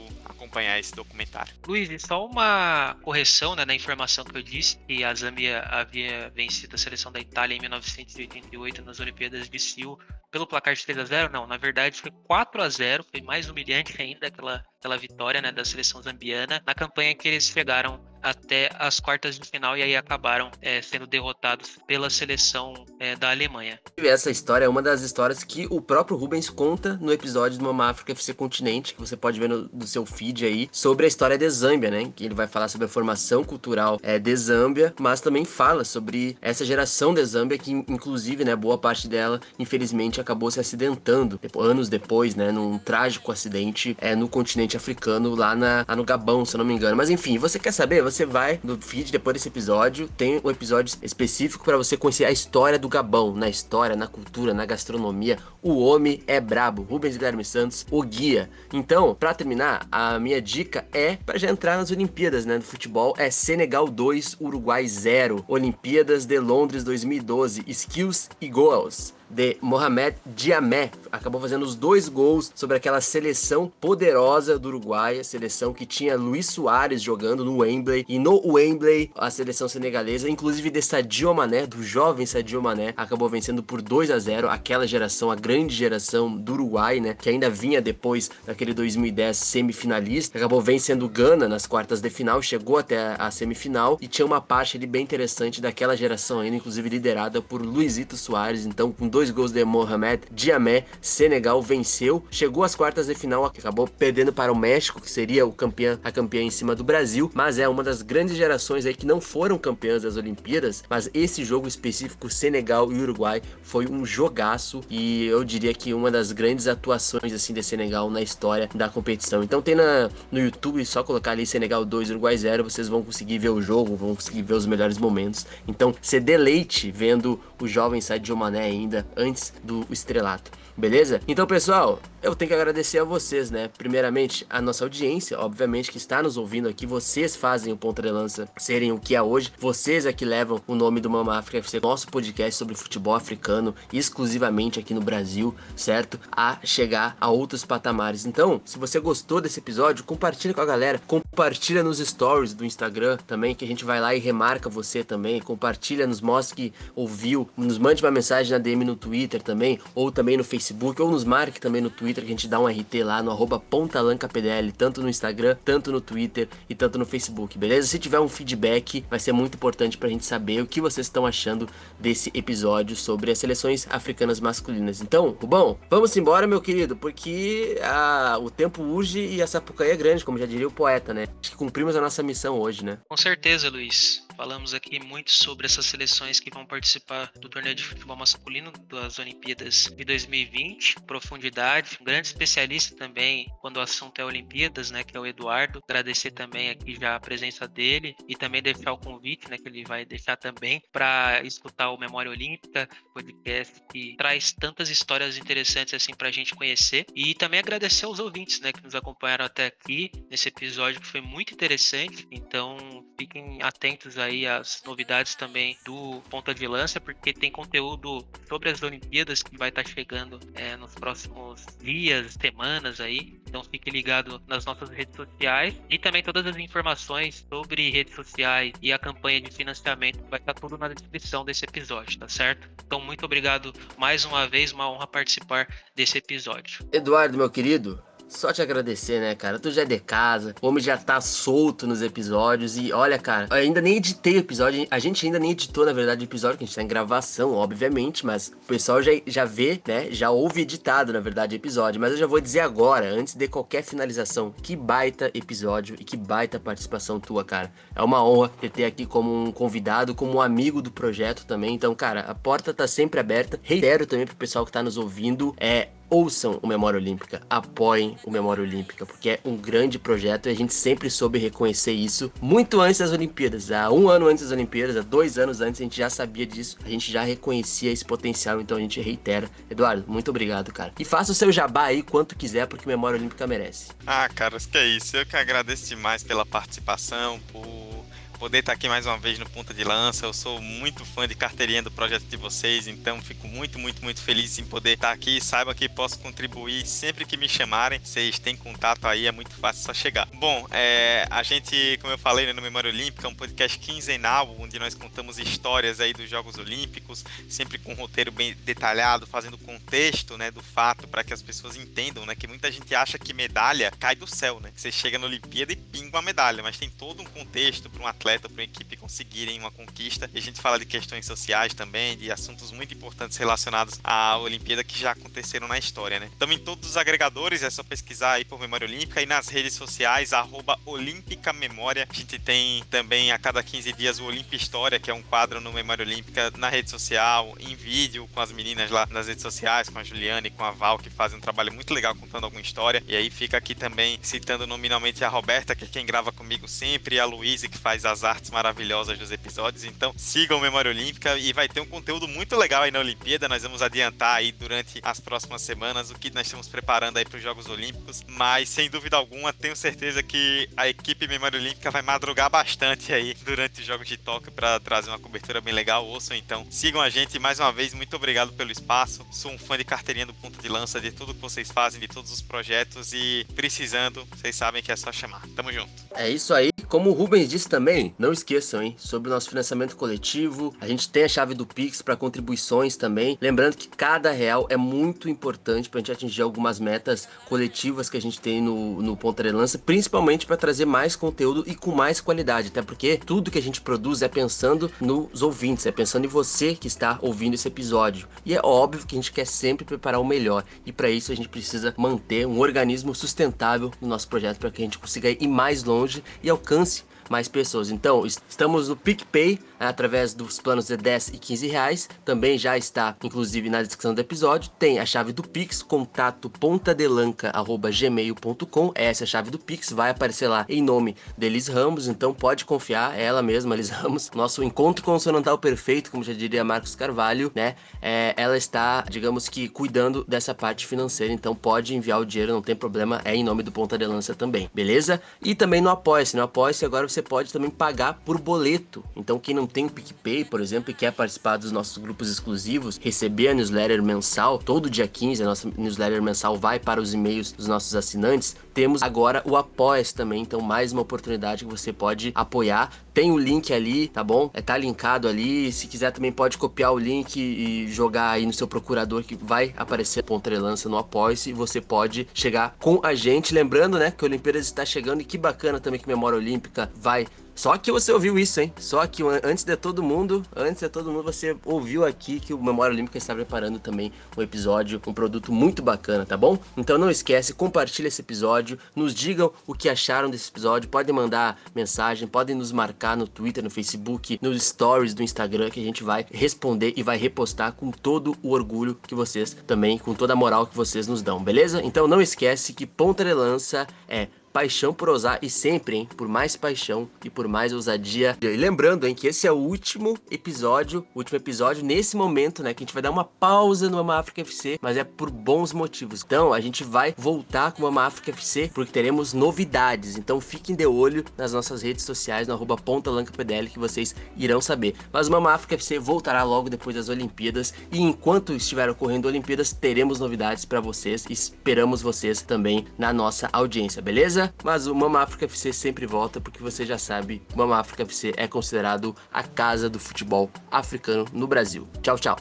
[0.48, 1.54] acompanhar esse documentário.
[1.68, 6.76] Luiz, só uma correção né, na informação que eu disse, que a Zâmbia havia vencido
[6.76, 10.00] a seleção da Itália em 1988 nas Olimpíadas de Seul
[10.32, 13.50] pelo placar de 3 a 0 Não, na verdade foi 4 a 0 foi mais
[13.50, 18.00] humilhante ainda aquela, aquela vitória né, da seleção zambiana na campanha que eles chegaram
[18.30, 23.32] até as quartas de final e aí acabaram é, sendo derrotados pela seleção é, da
[23.32, 23.80] Alemanha.
[23.98, 27.90] Essa história é uma das histórias que o próprio Rubens conta no episódio do Mama
[27.90, 31.50] África FC Continente, que você pode ver no, seu feed aí, sobre a história de
[31.50, 32.12] Zâmbia, né?
[32.16, 36.38] Que ele vai falar sobre a formação cultural é, de Zâmbia, mas também fala sobre
[36.42, 41.90] essa geração de Zâmbia que, inclusive, né, boa parte dela, infelizmente, acabou se acidentando anos
[41.90, 46.56] depois, né, num trágico acidente é, no continente africano, lá, na, lá no Gabão, se
[46.56, 46.96] eu não me engano.
[46.96, 48.02] Mas enfim, você quer saber?
[48.02, 52.32] Você vai no feed depois desse episódio, tem um episódio específico para você conhecer a
[52.32, 55.38] história do Gabão, na história, na cultura, na gastronomia.
[55.62, 56.84] O homem é brabo.
[56.84, 58.50] Rubens Guilherme Santos, o guia.
[58.74, 63.14] Então, para terminar, a minha dica é para já entrar nas Olimpíadas, né, do futebol,
[63.18, 70.92] é Senegal 2, Uruguai 0, Olimpíadas de Londres 2012, Skills e Goals de Mohamed Diamé.
[71.12, 76.18] Acabou fazendo os dois gols sobre aquela seleção poderosa do Uruguai, a seleção que tinha
[76.18, 78.06] Luiz Soares jogando no Wembley.
[78.08, 83.30] E no Wembley, a seleção senegalesa, inclusive de Sadio Mané, do jovem Sadio Mané, acabou
[83.30, 87.50] vencendo por 2 a 0 aquela geração, a grande geração do Uruguai, né, que ainda
[87.50, 90.38] vinha depois daquele 2010 semifinalista.
[90.38, 94.78] Acabou vencendo Gana nas quartas de final, chegou até a semifinal e tinha uma parte
[94.78, 99.52] ali bem interessante daquela geração ainda, inclusive liderada por Luizito Soares, então com dois gols
[99.52, 105.02] de Mohamed Diamé, Senegal venceu, chegou às quartas de final, acabou perdendo para o México,
[105.02, 108.38] que seria o campeão, a campeã em cima do Brasil, mas é uma das grandes
[108.38, 113.42] gerações aí que não foram campeãs das Olimpíadas, mas esse jogo específico Senegal e Uruguai
[113.64, 118.22] foi um jogaço e eu diria que uma das grandes atuações assim de Senegal na
[118.22, 119.42] história da competição.
[119.42, 123.40] Então tem na, no YouTube só colocar ali Senegal 2 Uruguai 0, vocês vão conseguir
[123.40, 125.48] ver o jogo, vão conseguir ver os melhores momentos.
[125.68, 130.52] Então, se deleite vendo o jovem Sadio Mané ainda antes do estrelato.
[130.78, 131.20] Beleza?
[131.28, 133.68] Então, pessoal, eu tenho que agradecer a vocês, né?
[133.80, 136.86] Primeiramente, a nossa audiência, obviamente, que está nos ouvindo aqui.
[136.86, 139.52] Vocês fazem o Ponta de Lança serem o que é hoje.
[139.58, 143.74] Vocês é que levam o nome do Mama África FC, nosso podcast sobre futebol africano,
[143.92, 146.20] exclusivamente aqui no Brasil, certo?
[146.32, 148.28] A chegar a outros patamares.
[148.28, 151.02] Então, se você gostou desse episódio, compartilha com a galera.
[151.08, 155.42] Compartilha nos stories do Instagram também, que a gente vai lá e remarca você também.
[155.42, 157.50] Compartilha, nos mostre que ouviu.
[157.58, 161.10] Nos mande uma mensagem na DM no Twitter também, ou também no Facebook Facebook ou
[161.10, 164.72] nos marque também no Twitter, que a gente dá um RT lá no arroba pontalancapdl,
[164.78, 167.88] tanto no Instagram, tanto no Twitter e tanto no Facebook, beleza?
[167.88, 171.26] Se tiver um feedback, vai ser muito importante pra gente saber o que vocês estão
[171.26, 175.02] achando desse episódio sobre as seleções africanas masculinas.
[175.02, 179.96] Então, Rubão, vamos embora, meu querido, porque a, o tempo urge e a Sapucaí é
[179.96, 181.28] grande, como já diria o poeta, né?
[181.42, 183.00] Acho que cumprimos a nossa missão hoje, né?
[183.08, 184.27] Com certeza, Luiz.
[184.38, 189.18] Falamos aqui muito sobre essas seleções que vão participar do torneio de futebol masculino das
[189.18, 195.18] Olimpíadas de 2020, profundidade, um grande especialista também quando o assunto é Olimpíadas, né, que
[195.18, 195.82] é o Eduardo.
[195.84, 199.84] Agradecer também aqui já a presença dele e também deixar o convite, né, que ele
[199.84, 206.14] vai deixar também para escutar o Memória Olímpica, podcast que traz tantas histórias interessantes assim
[206.14, 210.12] para a gente conhecer e também agradecer aos ouvintes, né, que nos acompanharam até aqui
[210.30, 212.28] nesse episódio que foi muito interessante.
[212.32, 212.78] Então
[213.18, 218.70] fiquem atentos aí aí as novidades também do Ponta de Lança, porque tem conteúdo sobre
[218.70, 223.40] as Olimpíadas que vai estar tá chegando é, nos próximos dias, semanas aí.
[223.48, 228.74] Então fique ligado nas nossas redes sociais e também todas as informações sobre redes sociais
[228.82, 232.70] e a campanha de financiamento vai estar tá tudo na descrição desse episódio, tá certo?
[232.86, 236.86] Então muito obrigado mais uma vez, uma honra participar desse episódio.
[236.92, 239.60] Eduardo, meu querido, só te agradecer, né, cara?
[239.60, 242.78] Tu já é de casa, o homem já tá solto nos episódios.
[242.78, 244.86] E olha, cara, ainda nem editei o episódio.
[244.92, 247.54] A gente ainda nem editou, na verdade, o episódio, que a gente tá em gravação,
[247.54, 248.26] obviamente.
[248.26, 250.08] Mas o pessoal já, já vê, né?
[250.12, 252.00] Já ouve editado, na verdade, o episódio.
[252.02, 256.18] Mas eu já vou dizer agora, antes de qualquer finalização, que baita episódio e que
[256.18, 257.72] baita participação tua, cara.
[257.96, 261.74] É uma honra te ter aqui como um convidado, como um amigo do projeto também.
[261.74, 263.60] Então, cara, a porta tá sempre aberta.
[263.64, 265.56] Reitero também pro pessoal que tá nos ouvindo.
[265.60, 270.52] É ouçam o Memória Olímpica, apoiem o Memória Olímpica, porque é um grande projeto e
[270.52, 273.72] a gente sempre soube reconhecer isso muito antes das Olimpíadas.
[273.72, 276.78] Há um ano antes das Olimpíadas, há dois anos antes, a gente já sabia disso,
[276.84, 279.50] a gente já reconhecia esse potencial, então a gente reitera.
[279.70, 280.92] Eduardo, muito obrigado, cara.
[281.00, 283.90] E faça o seu jabá aí quanto quiser, porque Memória Olímpica merece.
[284.06, 285.16] Ah, cara, que é isso.
[285.16, 288.06] Eu que agradeço demais pela participação, por
[288.38, 290.26] poder estar aqui mais uma vez no Ponta de Lança.
[290.26, 294.22] Eu sou muito fã de carteirinha do projeto de vocês, então fico muito, muito, muito
[294.22, 295.42] feliz em poder estar aqui.
[295.42, 298.00] Saiba que posso contribuir sempre que me chamarem.
[298.00, 300.28] Vocês têm contato aí, é muito fácil só chegar.
[300.36, 304.56] Bom, é, a gente, como eu falei né, no Memória Olímpica, é um podcast quinzenal
[304.60, 309.58] onde nós contamos histórias aí dos Jogos Olímpicos, sempre com um roteiro bem detalhado, fazendo
[309.58, 313.34] contexto né, do fato para que as pessoas entendam né, que muita gente acha que
[313.34, 314.72] medalha cai do céu, né?
[314.72, 318.04] Que você chega na Olimpíada e pinga uma medalha, mas tem todo um contexto para
[318.04, 320.30] um atleta atleta, para uma equipe conseguirem uma conquista.
[320.34, 324.84] E a gente fala de questões sociais também, de assuntos muito importantes relacionados à Olimpíada
[324.84, 326.30] que já aconteceram na história, né?
[326.50, 330.34] Em todos os agregadores, é só pesquisar aí por Memória Olímpica e nas redes sociais,
[330.34, 332.08] arroba Olímpica Memória.
[332.10, 335.62] A gente tem também a cada 15 dias o Olimpia História, que é um quadro
[335.62, 339.90] no Memória Olímpica na rede social, em vídeo, com as meninas lá nas redes sociais,
[339.90, 342.62] com a Juliane e com a Val, que fazem um trabalho muito legal contando alguma
[342.62, 343.04] história.
[343.08, 347.16] E aí fica aqui também citando nominalmente a Roberta, que é quem grava comigo sempre,
[347.16, 349.84] e a Luísa, que faz as as artes maravilhosas dos episódios.
[349.84, 353.48] Então sigam Memória Olímpica e vai ter um conteúdo muito legal aí na Olimpíada.
[353.48, 357.38] Nós vamos adiantar aí durante as próximas semanas o que nós estamos preparando aí para
[357.38, 358.24] os Jogos Olímpicos.
[358.28, 363.36] Mas sem dúvida alguma, tenho certeza que a equipe Memória Olímpica vai madrugar bastante aí
[363.46, 366.06] durante os Jogos de Tóquio para trazer uma cobertura bem legal.
[366.06, 367.94] Ouçam então, sigam a gente mais uma vez.
[367.94, 369.26] Muito obrigado pelo espaço.
[369.32, 372.08] Sou um fã de carteirinha do ponto de lança, de tudo que vocês fazem, de
[372.08, 375.42] todos os projetos e precisando, vocês sabem que é só chamar.
[375.56, 375.92] Tamo junto.
[376.16, 376.72] É isso aí.
[376.88, 380.74] Como o Rubens disse também, não esqueçam, hein, sobre o nosso financiamento coletivo.
[380.80, 383.38] A gente tem a chave do Pix para contribuições também.
[383.42, 388.18] Lembrando que cada real é muito importante para a gente atingir algumas metas coletivas que
[388.18, 391.92] a gente tem no, no Ponta de Lança, principalmente para trazer mais conteúdo e com
[391.92, 396.26] mais qualidade, até porque tudo que a gente produz é pensando nos ouvintes, é pensando
[396.26, 398.28] em você que está ouvindo esse episódio.
[398.46, 401.36] E é óbvio que a gente quer sempre preparar o melhor, e para isso a
[401.36, 405.48] gente precisa manter um organismo sustentável no nosso projeto para que a gente consiga ir
[405.48, 407.90] mais longe e alcance mais pessoas.
[407.90, 412.10] Então, estamos no PicPay através dos planos de 10 e 15 reais.
[412.26, 414.70] Também já está, inclusive, na descrição do episódio.
[414.78, 418.92] Tem a chave do Pix, contato pontadelanca.gmail.com.
[418.96, 422.34] Essa é a chave do Pix, vai aparecer lá em nome de Elis Ramos, então
[422.34, 424.32] pode confiar, é ela mesma, Elis Ramos.
[424.34, 427.76] Nosso encontro consonantal perfeito, como já diria Marcos Carvalho, né?
[428.02, 432.62] É, ela está, digamos que, cuidando dessa parte financeira, então pode enviar o dinheiro, não
[432.62, 435.22] tem problema, é em nome do Ponta de Lança também, beleza?
[435.44, 439.04] E também no Apoia-se, no Apoia-se agora você pode também pagar por boleto.
[439.16, 443.00] Então quem não tem o PicPay, por exemplo, e quer participar dos nossos grupos exclusivos,
[443.02, 447.52] receber a newsletter mensal, todo dia 15 a nossa newsletter mensal vai para os e-mails
[447.52, 452.32] dos nossos assinantes, temos agora o Apoia-se também, então mais uma oportunidade que você pode
[452.36, 452.92] apoiar.
[453.12, 454.52] Tem o link ali, tá bom?
[454.54, 455.72] É, tá linkado ali.
[455.72, 459.74] Se quiser também pode copiar o link e jogar aí no seu procurador que vai
[459.76, 463.52] aparecer a lança no Apoia-se e você pode chegar com a gente.
[463.52, 467.26] Lembrando, né, que a Olimpíadas está chegando e que bacana também que Memória Olímpica vai
[467.58, 468.72] só que você ouviu isso, hein?
[468.78, 472.64] Só que antes de todo mundo, antes de todo mundo, você ouviu aqui que o
[472.64, 476.60] Memória Olímpica está preparando também um episódio, um produto muito bacana, tá bom?
[476.78, 481.60] Então não esquece, compartilha esse episódio, nos digam o que acharam desse episódio, podem mandar
[481.74, 486.04] mensagem, podem nos marcar no Twitter, no Facebook, nos stories do Instagram que a gente
[486.04, 490.36] vai responder e vai repostar com todo o orgulho que vocês também, com toda a
[490.36, 491.82] moral que vocês nos dão, beleza?
[491.84, 494.28] Então não esquece que ponta de lança é
[494.58, 498.36] paixão por ousar e sempre, hein, por mais paixão e por mais ousadia.
[498.42, 502.82] E lembrando, hein, que esse é o último episódio, último episódio nesse momento, né, que
[502.82, 506.24] a gente vai dar uma pausa no Mama África FC, mas é por bons motivos.
[506.26, 510.18] Então, a gente vai voltar com o Mama África FC porque teremos novidades.
[510.18, 514.96] Então, fiquem de olho nas nossas redes sociais, no arroba PDL, que vocês irão saber.
[515.14, 519.72] Mas o Mama África FC voltará logo depois das Olimpíadas e enquanto estiver ocorrendo Olimpíadas,
[519.72, 524.47] teremos novidades para vocês esperamos vocês também na nossa audiência, beleza?
[524.64, 528.48] Mas o Mama África FC sempre volta porque você já sabe, Mama África FC é
[528.48, 531.88] considerado a casa do futebol africano no Brasil.
[532.02, 532.38] Tchau, tchau.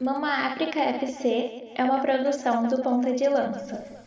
[0.00, 3.97] Mama África FC é uma produção do Ponta de Lança.